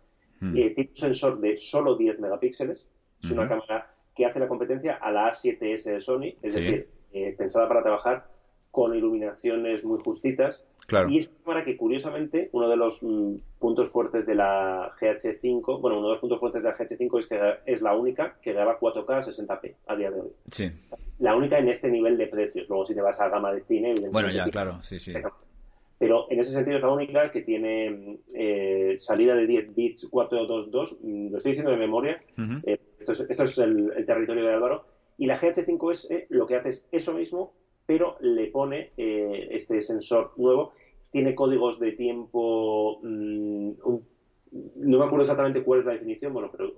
[0.40, 0.56] Hmm.
[0.56, 2.86] Eh, tiene un sensor de solo 10 megapíxeles.
[3.22, 7.34] Es una cámara que hace la competencia a la A7S de Sony, es decir, eh,
[7.36, 8.26] pensada para trabajar
[8.70, 10.64] con iluminaciones muy justitas.
[11.08, 15.98] Y es cámara que, curiosamente, uno de los mm, puntos fuertes de la GH5, bueno,
[15.98, 18.78] uno de los puntos fuertes de la GH5 es que es la única que graba
[18.78, 20.30] 4K a 60p a día de hoy.
[20.50, 20.70] Sí.
[21.18, 22.68] La única en este nivel de precios.
[22.68, 23.94] Luego, si te vas a gama de cine...
[24.10, 25.12] Bueno, ya, claro, sí, sí.
[26.00, 30.96] Pero en ese sentido es la única que tiene eh, salida de 10 bits 422,
[31.02, 32.16] mm, lo estoy diciendo de memoria,
[32.64, 34.86] eh, esto es, el, territorio de Álvaro,
[35.18, 37.52] y la GH5S lo que hace es eso mismo,
[37.84, 40.72] pero le pone eh, este sensor nuevo
[41.10, 43.00] tiene códigos de tiempo.
[43.02, 43.72] Mm,
[44.76, 46.72] no me acuerdo exactamente cuál es la definición, bueno, pero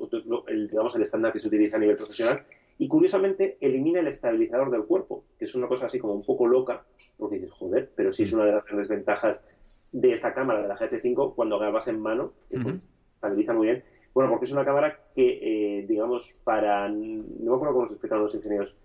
[0.49, 2.45] el, digamos el estándar que se utiliza a nivel profesional.
[2.79, 6.47] Y curiosamente elimina el estabilizador del cuerpo, que es una cosa así como un poco
[6.47, 6.85] loca,
[7.17, 9.57] porque dices, joder, pero sí es una de las grandes ventajas
[9.93, 12.67] de esta cámara, de la GH5, cuando grabas en mano, pues,
[12.99, 13.85] estabiliza muy bien.
[14.15, 15.39] Bueno, porque es una cámara que,
[15.81, 16.89] eh, digamos, para.
[16.89, 18.77] No me acuerdo cómo se explicaron los ingenieros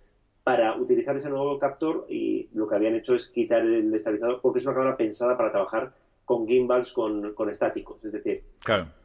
[0.47, 4.59] para utilizar ese nuevo captor y lo que habían hecho es quitar el estabilizador porque
[4.59, 5.91] es una cámara pensada para trabajar
[6.23, 8.01] con gimbals con, estáticos.
[8.05, 8.43] Es decir,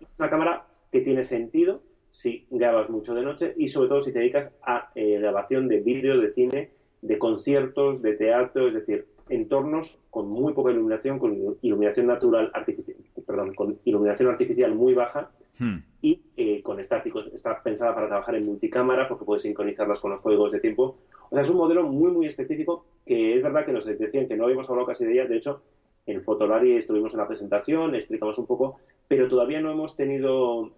[0.00, 4.12] es una cámara que tiene sentido si grabas mucho de noche y sobre todo si
[4.12, 6.70] te dedicas a eh, grabación de vídeo, de cine,
[7.00, 12.98] de conciertos, de teatro, es decir, entornos con muy poca iluminación, con iluminación natural artificial,
[13.26, 15.78] perdón, con iluminación artificial muy baja hmm.
[16.02, 17.26] y eh, con estáticos.
[17.34, 20.98] Está pensada para trabajar en multicámara porque puedes sincronizarlas con los códigos de tiempo
[21.32, 24.36] o sea, es un modelo muy, muy específico que es verdad que nos decían que
[24.36, 25.24] no habíamos hablado casi de ella.
[25.24, 25.62] De hecho,
[26.04, 30.72] en Fotolari estuvimos en la presentación, explicamos un poco, pero todavía no hemos tenido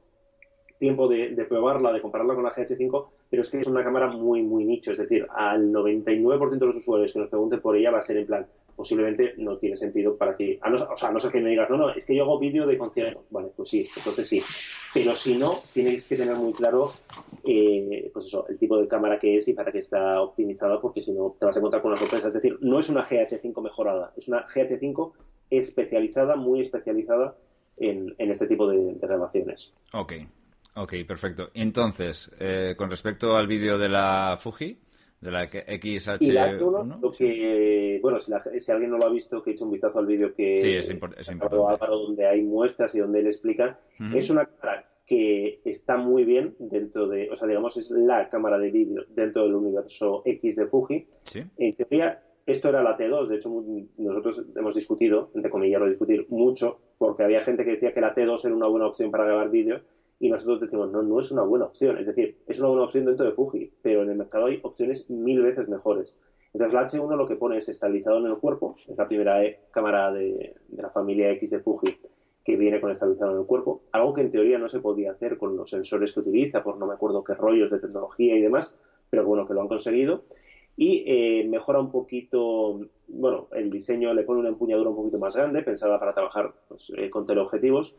[0.78, 4.42] tiempo de, probarla, de compararla con la GH5, pero es que es una cámara muy,
[4.42, 4.92] muy nicho.
[4.92, 8.18] Es decir, al 99% de los usuarios que nos pregunten por ella va a ser
[8.18, 8.46] en plan,
[8.76, 10.58] posiblemente no tiene sentido para ti.
[10.60, 12.38] A no, o sea, no sé que me digas, no, no, es que yo hago
[12.38, 13.24] vídeo de conciertos.
[13.30, 14.42] Vale, pues sí, entonces sí.
[14.92, 16.92] Pero si no, tienes que tener muy claro
[17.44, 21.02] eh, pues eso, el tipo de cámara que es y para qué está optimizada, porque
[21.02, 22.28] si no te vas a encontrar con una sorpresa.
[22.28, 25.12] Es decir, no es una GH5 mejorada, es una GH5
[25.50, 27.36] especializada, muy especializada
[27.76, 29.74] en, este tipo de, de grabaciones.
[29.92, 30.12] Ok,
[30.76, 31.50] ok, perfecto.
[31.54, 34.78] Entonces, eh, con respecto al vídeo de la Fuji,
[35.24, 36.18] de la XH1.
[36.20, 39.98] Y la lo que, bueno, si, alguien no lo ha visto, que eche un vistazo
[39.98, 41.86] al vídeo que sí, es, importante.
[41.86, 43.78] donde hay muestras y donde él explica.
[44.14, 48.58] Es una cámara que está muy bien dentro de, o sea, digamos, es la cámara
[48.58, 51.06] de vídeo dentro del universo X de Fuji.
[51.22, 51.42] ¿Sí?
[51.56, 53.64] En teoría, esto era la T2, de hecho,
[53.96, 58.14] nosotros hemos discutido, entre comillas, lo discutir mucho, porque había gente que decía que la
[58.14, 59.80] T2 era una buena opción para grabar vídeo
[60.20, 61.98] y nosotros decimos, no, no es una buena opción.
[61.98, 65.08] Es decir, es una buena opción dentro de Fuji, pero en el mercado hay opciones
[65.10, 66.16] mil veces mejores.
[66.52, 69.58] Entonces la H1 lo que pone es estabilizado en el cuerpo, es la primera e,
[69.72, 71.98] cámara de, la familia X de Fuji
[72.44, 75.38] que viene con estabilizado en el cuerpo, algo que en teoría no se podía hacer
[75.38, 78.78] con los sensores que utiliza, por no me acuerdo qué rollos de tecnología y demás,
[79.08, 80.20] pero bueno, que lo han conseguido.
[80.76, 85.34] Y eh, mejora un poquito, bueno, el diseño le pone una empuñadura un poquito más
[85.34, 87.96] grande, pensada para trabajar pues, eh, con teleobjetivos,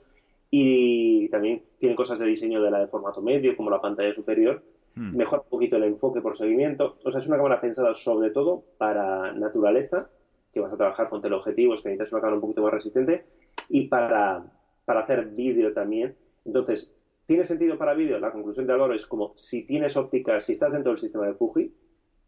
[0.57, 4.63] y también tiene cosas de diseño de la de formato medio, como la pantalla superior.
[4.95, 5.13] Hmm.
[5.13, 6.97] Mejora un poquito el enfoque por seguimiento.
[7.03, 10.09] O sea, es una cámara pensada sobre todo para naturaleza,
[10.53, 13.25] que vas a trabajar con teleobjetivos, que necesitas una cámara un poquito más resistente,
[13.67, 14.45] y para,
[14.85, 16.15] para hacer vídeo también.
[16.45, 16.95] Entonces,
[17.25, 18.17] ¿tiene sentido para vídeo?
[18.17, 21.33] La conclusión de Álvaro es como si tienes óptica, si estás dentro del sistema de
[21.33, 21.73] Fuji,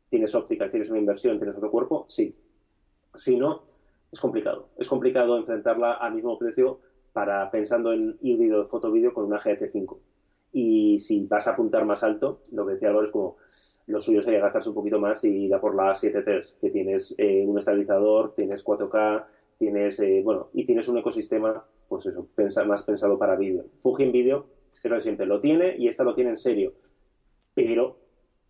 [0.09, 2.35] tienes óptica, tienes una inversión, tienes otro cuerpo, sí.
[3.15, 3.61] Si no,
[4.11, 4.67] es complicado.
[4.77, 6.81] Es complicado enfrentarla al mismo precio
[7.17, 9.97] para pensando en híbrido de foto-vídeo con una GH5.
[10.51, 13.37] Y si vas a apuntar más alto, lo que decía Álvaro es como
[13.87, 17.43] lo suyo sería gastarse un poquito más y da por la 7.3, que tienes eh,
[17.43, 19.25] un estabilizador, tienes 4K,
[19.57, 22.27] tienes, eh, bueno, y tienes un ecosistema, pues eso,
[22.67, 23.65] más pensado para vídeo.
[23.81, 24.45] Fuji en vídeo,
[24.83, 26.73] creo que siempre lo tiene y esta lo tiene en serio,
[27.55, 27.97] pero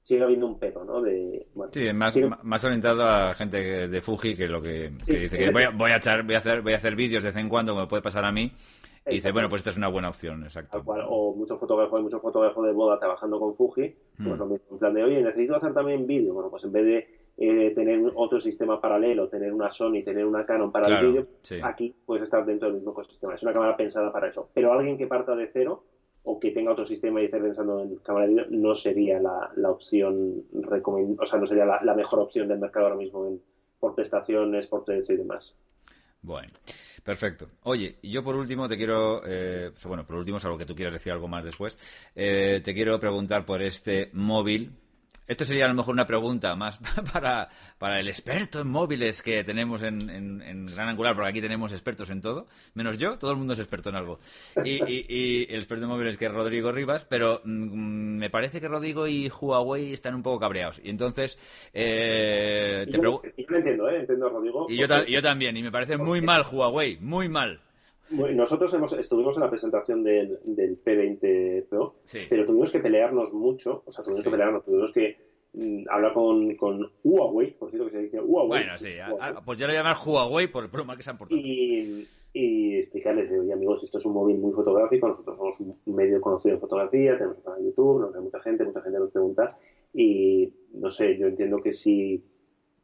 [0.07, 1.01] sigue habiendo un pero, ¿no?
[1.01, 5.63] De, sí, más, más orientado a gente de Fuji que lo que, dice que voy
[5.63, 7.73] a, voy a, echar, voy a hacer, voy a hacer vídeos de vez en cuando,
[7.73, 8.49] como me puede pasar a mí.
[9.05, 10.81] Y dice, bueno, pues esta es una buena opción, exacto.
[10.85, 14.39] o muchos fotógrafos, muchos fotógrafos de boda trabajando con Fuji, pues mm.
[14.39, 16.33] lo mismo, en plan de, oye, necesito hacer también vídeo.
[16.33, 20.45] Bueno, pues en vez de eh, tener otro sistema paralelo, tener una Sony, tener una
[20.45, 21.27] Canon para el vídeo,
[21.63, 23.35] aquí puedes estar dentro del mismo ecosistema.
[23.35, 24.49] Es una cámara pensada para eso.
[24.53, 25.83] Pero alguien que parta de cero
[26.29, 29.71] o que tenga otro sistema y esté pensando en cámara de vídeo, no sería la,
[29.71, 33.39] opción o sea, no sería la, mejor opción del mercado ahora mismo
[33.79, 35.55] por prestaciones, por precio y demás.
[36.21, 36.51] Bueno,
[37.01, 37.47] perfecto.
[37.63, 41.13] Oye, yo por último te quiero, eh, bueno, por último, salvo que tú quieras decir
[41.13, 41.77] algo más después,
[42.13, 44.71] eh, te quiero preguntar por este móvil
[45.27, 46.79] Esto sería a lo mejor una pregunta más
[47.13, 51.71] para, para el experto en móviles que tenemos en, en, Gran Angular, porque aquí tenemos
[51.71, 54.19] expertos en todo, menos yo, todo el mundo es experto en algo.
[54.63, 58.67] Y, y, el experto en móviles que es Rodrigo Rivas, pero mm, me parece que
[58.67, 60.81] Rodrigo y Huawei están un poco cabreados.
[60.83, 61.37] Y entonces,
[61.73, 63.27] eh, te pregunto...
[63.37, 63.99] Yo entiendo, ¿eh?
[63.99, 64.67] Entiendo a Rodrigo.
[64.69, 67.59] Y yo, yo también, y me parece muy mal Huawei, muy mal.
[68.09, 71.95] Nosotros hemos, estuvimos en la presentación del, del P20 Pro,
[72.29, 75.17] pero tuvimos que pelearnos mucho, o sea, tuvimos que pelearnos, tuvimos que
[75.53, 78.63] mm, hablar con, con, Huawei, por cierto que se dice Huawei.
[78.63, 78.91] Bueno, sí,
[79.45, 81.39] pues yo lo voy a llamar Huawei por el problema que se han portado.
[81.39, 86.21] Y, y explicarles, oye amigos, esto es un móvil muy fotográfico, nosotros somos un medio
[86.21, 89.11] conocido en fotografía, tenemos un canal de YouTube, nos ve mucha gente, mucha gente nos
[89.11, 89.57] pregunta,
[89.93, 92.23] y no sé, yo entiendo que si,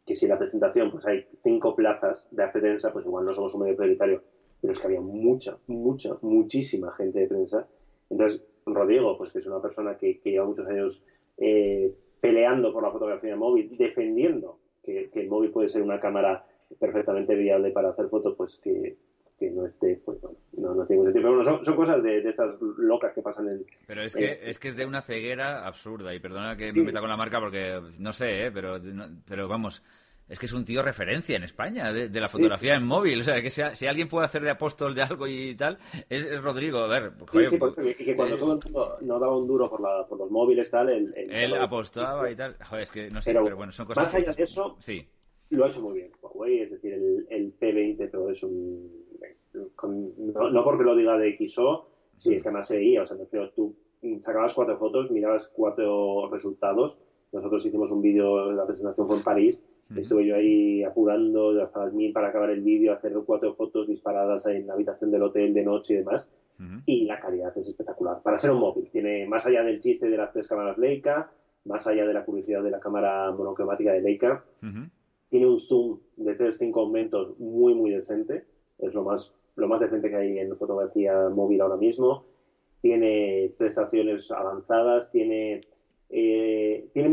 [0.06, 2.60] que si en la presentación pues hay cinco plazas de arte
[2.92, 4.24] pues igual no somos un medio prioritario
[4.64, 7.68] pero es que había mucha, mucha, muchísima gente de prensa.
[8.09, 11.03] Entonces, Rodrigo, pues que es una persona que, lleva muchos años
[11.38, 16.45] eh, peleando por la fotografía móvil, defendiendo que, el móvil puede ser una cámara
[16.80, 18.95] perfectamente viable para hacer fotos, pues que,
[19.51, 21.24] no esté, pues bueno, no, no tiene sentido.
[21.24, 23.66] Pero bueno, son, cosas de, estas locas que pasan en...
[23.86, 27.01] Pero es que, es que es de una ceguera absurda, y perdona que me meta
[27.01, 28.51] con la marca porque no sé, ¿eh?
[28.53, 28.80] pero,
[29.28, 29.84] pero vamos
[30.30, 33.20] es que es un tío referencia en España de, la fotografía en móvil.
[33.20, 35.78] O sea, que si alguien puede hacer de apóstol de algo y tal,
[36.10, 36.80] es, Rodrigo.
[36.80, 39.48] A ver, sí, sí, por eso, y que cuando todo el mundo no daba un
[39.48, 42.56] duro por, la, por los móviles, tal, él, él apostaba y tal.
[42.64, 44.04] Joder, es que no sé, pero, bueno, son cosas.
[44.04, 45.06] Más allá de eso, sí.
[45.50, 46.62] lo ha hecho muy bien Huawei.
[46.62, 49.06] Es decir, el, el P20 Pro es un.
[49.84, 53.18] no, porque lo diga de XO, sí, es que además se O sea,
[53.54, 53.76] tú
[54.22, 56.98] sacabas cuatro fotos, mirabas cuatro resultados.
[57.34, 59.66] Nosotros hicimos un vídeo, la presentación fue en París
[59.96, 64.46] Estuve yo ahí apurando hasta las mil para acabar el vídeo, hacer cuatro fotos disparadas
[64.48, 66.30] en la habitación del hotel de noche y demás.
[66.86, 68.22] Y la calidad es espectacular.
[68.24, 71.30] Para ser un móvil, tiene más allá del chiste de las tres cámaras Leica,
[71.66, 74.44] más allá de la curiosidad de la cámara monocromática de Leica,
[75.30, 78.46] tiene un zoom de 3-5 aumentos muy, muy decente.
[78.80, 82.26] Es lo más, lo más decente que hay en fotografía móvil ahora mismo.
[82.82, 85.62] Tiene prestaciones avanzadas, tiene
[86.10, 87.12] eh, tiene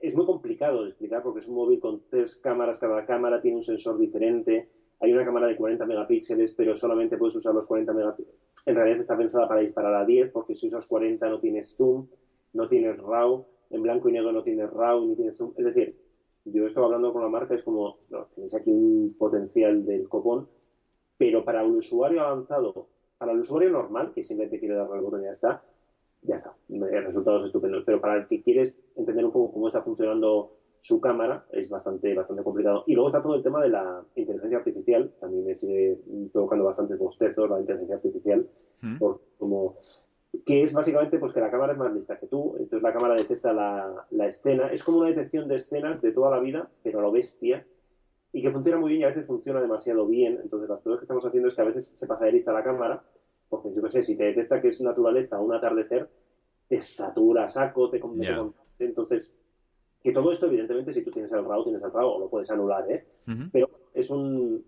[0.00, 3.56] es muy complicado de explicar porque es un móvil con tres cámaras, cada cámara tiene
[3.56, 4.68] un sensor diferente.
[5.00, 8.40] Hay una cámara de 40 megapíxeles, pero solamente puedes usar los 40 megapíxeles.
[8.66, 12.06] En realidad está pensada para disparar a 10, porque si usas 40 no tienes zoom,
[12.52, 15.54] no tienes RAW, en blanco y negro no tienes RAW, ni tienes zoom.
[15.56, 15.96] Es decir,
[16.44, 20.48] yo estaba hablando con la marca, es como, no, tienes aquí un potencial del copón,
[21.16, 22.88] pero para un usuario avanzado,
[23.18, 25.64] para el usuario normal, que simplemente quiere darle al botón y ya está,
[26.22, 27.84] ya está, resultados estupendos.
[27.84, 32.12] Pero para el que quieres entender un poco cómo está funcionando su cámara, es bastante,
[32.12, 32.82] bastante complicado.
[32.88, 35.96] Y luego está todo el tema de la inteligencia artificial, también me sigue
[36.32, 38.48] provocando bastantes bostezos la inteligencia artificial,
[38.80, 38.98] mm.
[38.98, 39.76] por, como
[40.44, 43.14] que es básicamente pues que la cámara es más lista que tú, entonces la cámara
[43.14, 46.98] detecta la, la, escena, es como una detección de escenas de toda la vida, pero
[46.98, 47.64] a lo bestia,
[48.32, 51.04] y que funciona muy bien y a veces funciona demasiado bien, entonces las pruebas que
[51.04, 53.04] estamos haciendo es que a veces se pasa de lista la cámara,
[53.60, 56.08] porque yo qué sé, si te detecta que es naturaleza un atardecer,
[56.68, 58.00] te satura saco, te,
[58.78, 59.34] entonces
[60.02, 62.50] que todo esto evidentemente si tú tienes el RAW tienes el RAW o lo puedes
[62.50, 63.04] anular, ¿eh?
[63.52, 64.64] Pero es un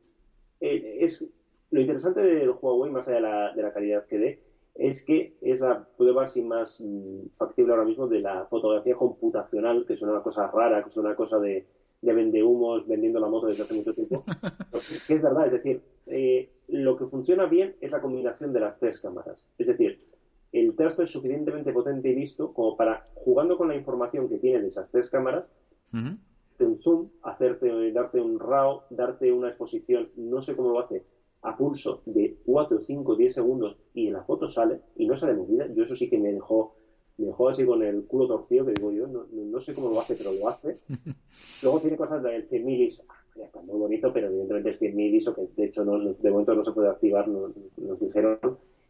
[0.60, 1.26] eh, es
[1.70, 4.42] lo interesante del Huawei más allá de la, de la calidad que dé
[4.74, 9.86] es que es la prueba así más mm, factible ahora mismo de la fotografía computacional,
[9.86, 11.66] que es una cosa rara, que es una cosa de,
[12.02, 14.24] de vendehumos vendiendo la moto desde hace mucho tiempo.
[15.06, 18.78] que es verdad, es decir, eh, lo que funciona bien es la combinación de las
[18.78, 19.46] tres cámaras.
[19.58, 20.00] Es decir,
[20.52, 24.66] el trasto es suficientemente potente y listo como para, jugando con la información que tienen
[24.66, 25.44] esas tres cámaras,
[25.92, 31.04] un zoom, hacerte, darte un RAW, darte una exposición, no sé cómo lo hace,
[31.42, 35.66] a pulso de 4, 5, 10 segundos y la foto sale y no sale movida.
[35.74, 36.76] Yo eso sí que me dejó,
[37.18, 40.14] me dejó así con el culo torcido, que digo yo, no, sé cómo lo hace,
[40.14, 40.78] pero lo hace.
[41.62, 45.14] Luego tiene cosas del 100.000 ISO, ah, ya está muy bonito, pero evidentemente el 100.000
[45.14, 47.52] ISO, que de hecho no, de momento no se puede activar, nos,
[48.00, 48.38] dijeron,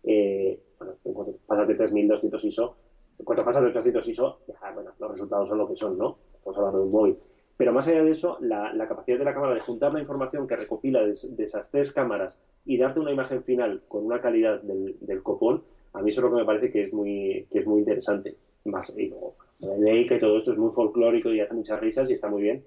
[0.03, 2.77] eh, bueno, cuando pasas de 3.200 ISO,
[3.25, 6.19] cuando pasas de 800 ISO, ya, bueno, los resultados son lo que son, ¿no?
[6.35, 7.17] Estamos hablando de un móvil.
[7.57, 10.57] Pero más allá de eso, la, capacidad de la cámara de juntar la información que
[10.57, 15.63] recopila de, esas tres cámaras y darte una imagen final con una calidad del, copón,
[15.93, 18.35] a mí eso es lo que me parece que es muy, que es muy interesante.
[18.65, 19.37] Más, y luego,
[19.79, 22.65] la que todo esto es muy folclórico y hace muchas risas y está muy bien.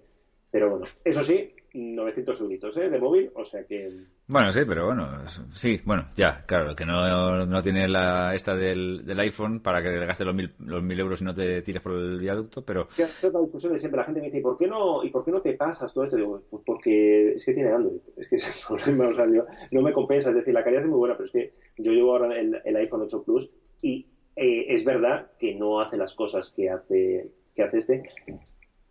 [0.49, 2.89] Pero bueno, eso sí, 900 súbditos ¿eh?
[2.89, 3.89] de móvil, o sea que...
[4.27, 5.07] Bueno, sí, pero bueno,
[5.53, 10.05] sí, bueno, ya, claro, que no, no tiene la esta del, del iPhone para que
[10.05, 12.87] gastes los mil, los mil euros y no te tires por el viaducto, pero...
[12.97, 15.31] La discusión de siempre, la gente me dice, ¿y por qué no, y por qué
[15.31, 16.15] no te pasas todo esto?
[16.15, 19.81] Digo, pues porque es que tiene Android, es que es el problema, o sea, no
[19.81, 22.39] me compensa, es decir, la calidad es muy buena, pero es que yo llevo ahora
[22.39, 23.49] el, el iPhone 8 Plus
[23.81, 28.03] y eh, es verdad que no hace las cosas que hace que hace este.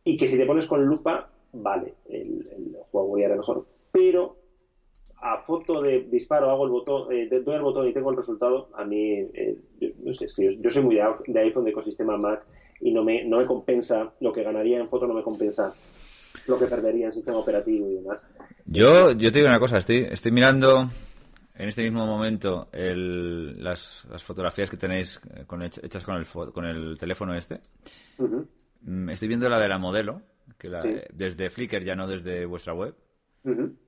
[0.04, 1.30] Y que si te pones con lupa,
[1.62, 3.64] vale, el, el Huawei era mejor.
[3.92, 4.36] Pero
[5.18, 8.68] a foto de disparo hago el botón, eh, doy el botón y tengo el resultado,
[8.74, 12.44] a mí, eh, yo, no sé, yo, yo soy muy de, iPhone, de ecosistema Mac,
[12.80, 15.72] y no me, no me compensa, lo que ganaría en foto no me compensa
[16.46, 18.26] lo que perdería en sistema operativo y demás.
[18.66, 20.86] Yo, yo te digo una cosa, estoy, estoy mirando
[21.54, 26.26] en este mismo momento el, las, las, fotografías que tenéis eh, con, hechas con el,
[26.52, 27.60] con el teléfono este.
[28.82, 30.20] Mm, estoy viendo la de la modelo,
[30.58, 30.82] que la,
[31.12, 32.94] desde Flickr, ya no desde vuestra web.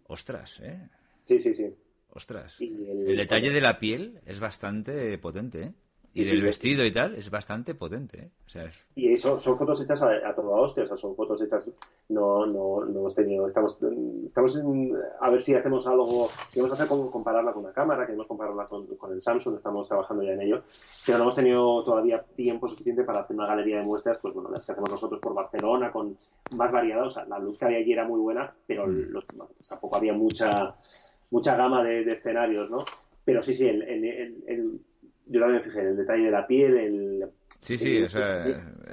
[0.05, 0.89] Ostras, ¿eh?
[1.25, 1.75] Sí, sí, sí.
[2.11, 2.61] Ostras.
[2.61, 5.75] El, detalle de la piel es bastante potente, ¿eh?
[6.15, 8.19] Y del vestido y tal es bastante potente.
[8.19, 8.31] ¿eh?
[8.47, 11.41] O sea, Y son, son, fotos hechas a, a toda hostia, o sea, son fotos
[11.43, 11.71] hechas.
[12.09, 13.47] No, no, no hemos tenido.
[13.47, 13.79] Estamos,
[14.27, 14.63] estamos
[15.21, 16.29] a ver si hacemos algo.
[16.53, 20.23] Queremos hacer con, compararla con una cámara, queremos compararla con, con, el Samsung, estamos trabajando
[20.25, 20.63] ya en ello.
[21.07, 24.51] Pero no hemos tenido todavía tiempo suficiente para hacer una galería de muestras, pues bueno,
[24.51, 26.17] las que hacemos nosotros por Barcelona, con
[26.57, 27.05] más variedad.
[27.05, 29.11] O sea, la luz que había allí era muy buena, pero mm.
[29.11, 29.27] los,
[29.69, 30.75] tampoco había mucha
[31.31, 32.85] mucha gama de, escenarios, ¿no?
[33.25, 34.81] Pero sí, sí, el, el,
[35.29, 37.24] yo también fijé en el detalle de la piel, el...
[37.61, 38.45] Sí, sí, o sea...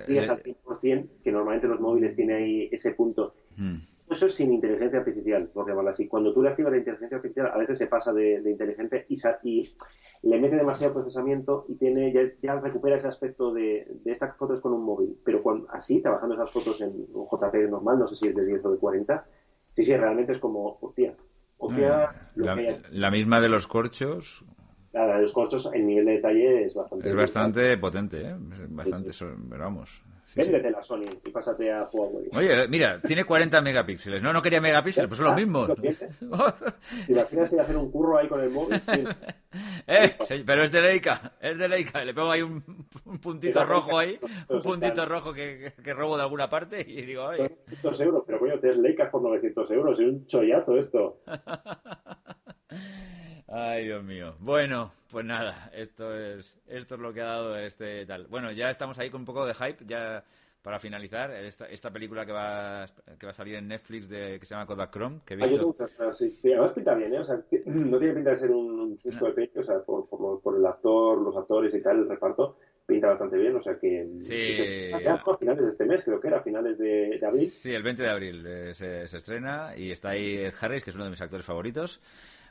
[0.05, 3.36] Tienes al 100%, que normalmente los móviles tienen ahí ese punto.
[3.55, 3.77] Hmm.
[4.09, 6.07] Eso es sin inteligencia artificial, por llamarlo así.
[6.07, 9.75] Cuando tú le activas la inteligencia artificial, a veces se pasa de, inteligente y, y,
[10.23, 14.83] le mete demasiado procesamiento y tiene ya, recupera ese aspecto de, estas fotos con un
[14.83, 15.17] móvil.
[15.23, 18.45] Pero cuando, así, trabajando esas fotos en un JPG normal, no sé si es de
[18.45, 19.27] 10 o de 40,
[19.71, 21.15] sí, sí, realmente es como, hostia,
[22.91, 24.45] la, misma de los corchos.
[24.95, 27.09] La de los corchos, el nivel de detalle es bastante.
[27.09, 28.35] Es bastante potente, ¿eh?
[28.69, 29.11] Bastante,
[29.57, 30.01] vamos.
[30.33, 32.29] Véndete la Sony y pásate a Huawei.
[32.33, 34.23] Oye, mira, tiene 40 megapíxeles.
[34.23, 35.69] No, no quería megapíxeles, pues son los mismos.
[35.75, 38.81] ¿Te imaginas ir a hacer un curro ahí con el móvil?
[39.87, 40.15] eh,
[40.45, 42.03] pero es de Leica, es de Leica.
[42.05, 42.63] Le pongo ahí un,
[43.21, 44.17] puntito rojo ahí,
[44.47, 47.39] un puntito rojo que, que, robo de alguna parte y digo, ay.
[47.39, 49.99] 900 euros, pero coño, te es Leica por 900 euros.
[49.99, 51.21] Es un chollazo esto.
[53.47, 54.35] Ay, Dios mío.
[54.39, 58.27] Bueno, pues nada, esto es, esto es lo que ha dado este tal.
[58.27, 60.23] Bueno, ya estamos ahí con un poco de hype, ya
[60.65, 62.85] para finalizar, esta, esta película que va,
[63.19, 65.75] que va a salir en Netflix de, que se llama Kodak Chrome, que he visto...
[66.11, 67.19] sí, además pinta bien, ¿eh?
[67.19, 67.35] O sea,
[67.65, 71.21] no tiene pinta de ser un, susto de pecho, o sea, por, por, el actor,
[71.21, 74.09] los actores y tal, el reparto, pinta bastante bien, o sea que...
[74.21, 74.91] Sí.
[74.91, 77.47] a finales de este mes, creo que era, a finales de, abril.
[77.47, 80.89] Sí, el 20 de abril eh, se, se, estrena y está ahí Ed Harris, que
[80.89, 82.01] es uno de mis actores favoritos.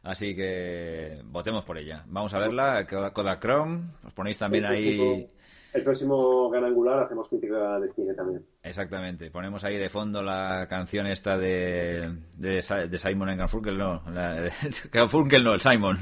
[0.05, 2.05] Así que votemos por ella.
[2.09, 3.85] Vamos a verla, Kodachrome.
[4.07, 5.27] Os ponéis también ahí.
[5.73, 8.45] El próximo Gran Angular hacemos crítica de cine también.
[8.63, 9.31] Exactamente.
[9.31, 14.03] Ponemos ahí de fondo la canción esta de, de, Simon en Garfunkel, no.
[14.13, 14.49] La,
[14.93, 15.99] Garfunkel no, el Simon.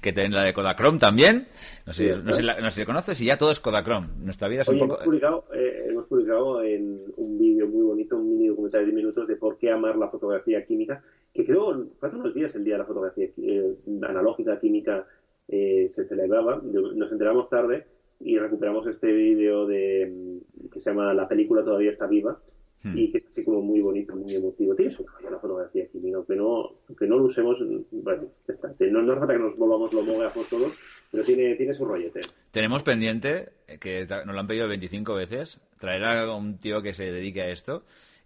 [0.00, 1.46] Que tiene la de Kodachrome también.
[1.86, 4.08] No sé, no, sé, no sé si conoces y ya todo es Kodachrome.
[4.16, 4.94] Nuestra vida es un poco.
[4.94, 8.96] Hemos publicado, eh, hemos publicado en un vídeo muy bonito, un mini documental de 10
[8.96, 11.00] minutos de por qué amar la fotografía química
[11.32, 15.06] que creo, fue hace unos días el día de la fotografía eh, analógica, química,
[15.48, 17.86] eh, se celebraba, nos enteramos tarde
[18.20, 20.40] y recuperamos este vídeo de
[20.72, 22.38] que se llama La película todavía está viva
[22.82, 22.96] hmm.
[22.96, 24.74] y que es así como muy bonito, muy emotivo.
[24.74, 28.72] Tiene su la fotografía química, aunque no, aunque no lo usemos, bueno, está.
[28.90, 30.72] No, no es falta que nos volvamos lo mogafos todos,
[31.10, 32.20] pero tiene, tiene su rollete.
[32.50, 33.48] Tenemos pendiente,
[33.80, 37.48] que nos lo han pedido 25 veces, traer a un tío que se dedique a
[37.48, 37.82] esto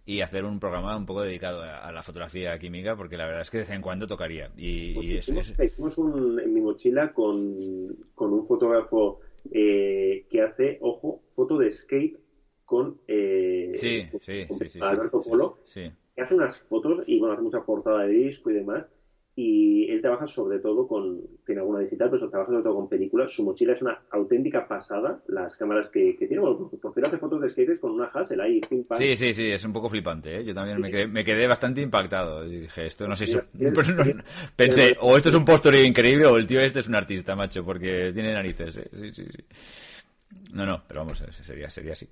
[0.07, 3.51] y hacer un programa un poco dedicado a, la fotografía química, porque la verdad es
[3.51, 4.49] que de vez en cuando tocaría.
[4.55, 9.19] Y, pues hicimos, un, en mi mochila con, un fotógrafo
[9.51, 12.17] eh, que hace, ojo, foto de skate
[12.63, 17.65] con, eh, sí, sí, sí, Alberto Polo, que hace unas fotos y bueno, hace mucha
[17.65, 18.89] portada de disco y demás
[19.39, 23.31] y él trabaja sobre todo con, tiene alguna digital, pero trabaja sobre todo con películas.
[23.31, 26.41] Su mochila es una auténtica pasada, las cámaras que, tiene,
[26.81, 28.59] porque él hace fotos de skaters con una Hassel ahí,
[28.97, 30.43] Sí, sí, sí, es un poco flipante, ¿eh?
[30.43, 32.47] Yo también me, quedé, me quedé, bastante impactado.
[32.47, 33.37] Y dije, esto no sé si...
[34.55, 37.63] pensé, o esto es un posture increíble o el tío este es un artista, macho,
[37.63, 38.89] porque tiene narices, ¿eh?
[38.91, 39.45] Sí, sí, sí.
[40.55, 42.09] No, no, pero vamos, sería, sería así.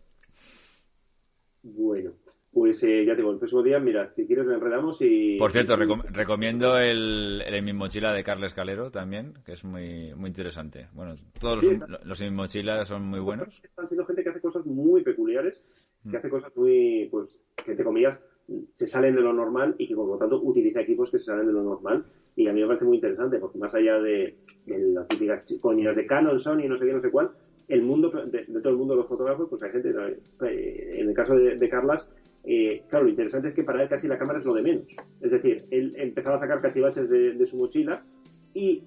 [1.64, 2.12] Bueno,
[2.56, 5.38] pues eh, ya tengo el próximo día, mira, si quieres lo enredamos y...
[5.38, 10.30] Por cierto, recomiendo el, el Mi Mochila de Carles Calero también, que es muy muy
[10.30, 10.88] interesante.
[10.94, 13.60] Bueno, todos los, los Mi Mochila son muy buenos.
[13.62, 15.66] Están siendo gente que hace cosas muy peculiares,
[16.02, 16.16] que mm.
[16.16, 18.24] hace cosas muy, pues, que entre comillas,
[18.74, 21.48] se salen de lo normal y que por lo tanto utiliza equipos que se salen
[21.48, 22.06] de lo normal.
[22.38, 26.08] Y a mí me parece muy interesante, porque más allá de, las típicas coñas de
[26.08, 27.32] Canon, Sony, no sé qué, no sé cuál,
[27.68, 29.94] el mundo, de, todo el mundo de los fotógrafos, pues hay gente,
[30.48, 32.08] eh, en el caso de, de Carlas,
[32.46, 34.86] eh, claro, lo interesante es que para él casi la cámara es lo de menos.
[35.20, 38.04] Es decir, él empezaba a sacar cachivaches de, su mochila
[38.54, 38.84] y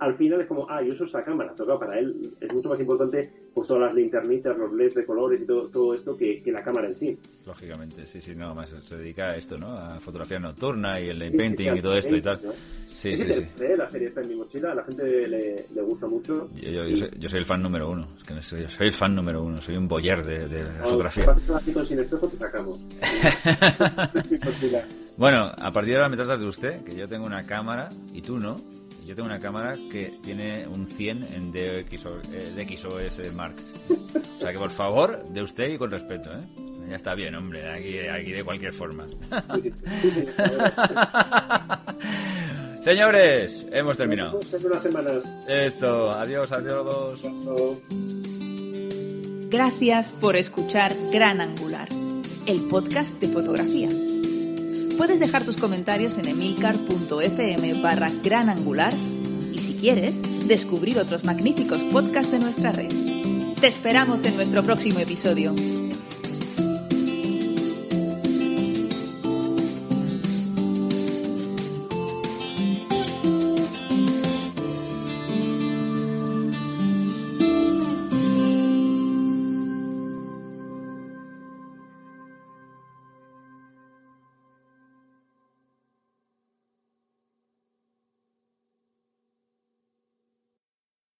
[0.00, 2.70] al final es como, ah, yo uso esta cámara, pero claro, para él es mucho
[2.70, 6.42] más importante pues todas las linternitas, los LEDs de colores y todo, todo esto que,
[6.42, 7.18] que la cámara en sí.
[7.46, 9.76] Lógicamente, sí, sí, no, más se dedica a esto, ¿no?
[9.76, 12.40] A fotografía nocturna y el painting y todo esto y tal.
[12.88, 13.46] Sí, sí, sí.
[13.76, 16.48] La serie está en mi mochila, a la gente le, le gusta mucho.
[16.56, 19.14] Yo, yo, soy, yo, soy, el fan número uno, es que soy, soy el fan
[19.14, 21.34] número uno, soy un boyer de, de la fotografía.
[21.64, 22.78] Si con sin espejo, te sacamos.
[25.16, 28.22] bueno, a partir de ahora me tratas de usted, que yo tengo una cámara y
[28.22, 28.56] tú no.
[29.06, 33.54] Yo tengo una cámara que tiene un 100 en DXO, eh, DXOS Mark.
[33.88, 36.40] O sea que por favor, de usted y con respeto, ¿eh?
[36.88, 39.06] Ya está bien, hombre, aquí, aquí de cualquier forma.
[42.82, 44.40] Señores, hemos terminado.
[45.46, 47.20] Esto, adiós, adiós.
[49.50, 51.88] Gracias por escuchar Gran Angular,
[52.46, 53.88] el podcast de fotografía.
[55.00, 58.92] Puedes dejar tus comentarios en emilcar.fm barra gran angular
[59.50, 62.92] y si quieres, descubrir otros magníficos podcasts de nuestra red.
[63.58, 65.54] Te esperamos en nuestro próximo episodio.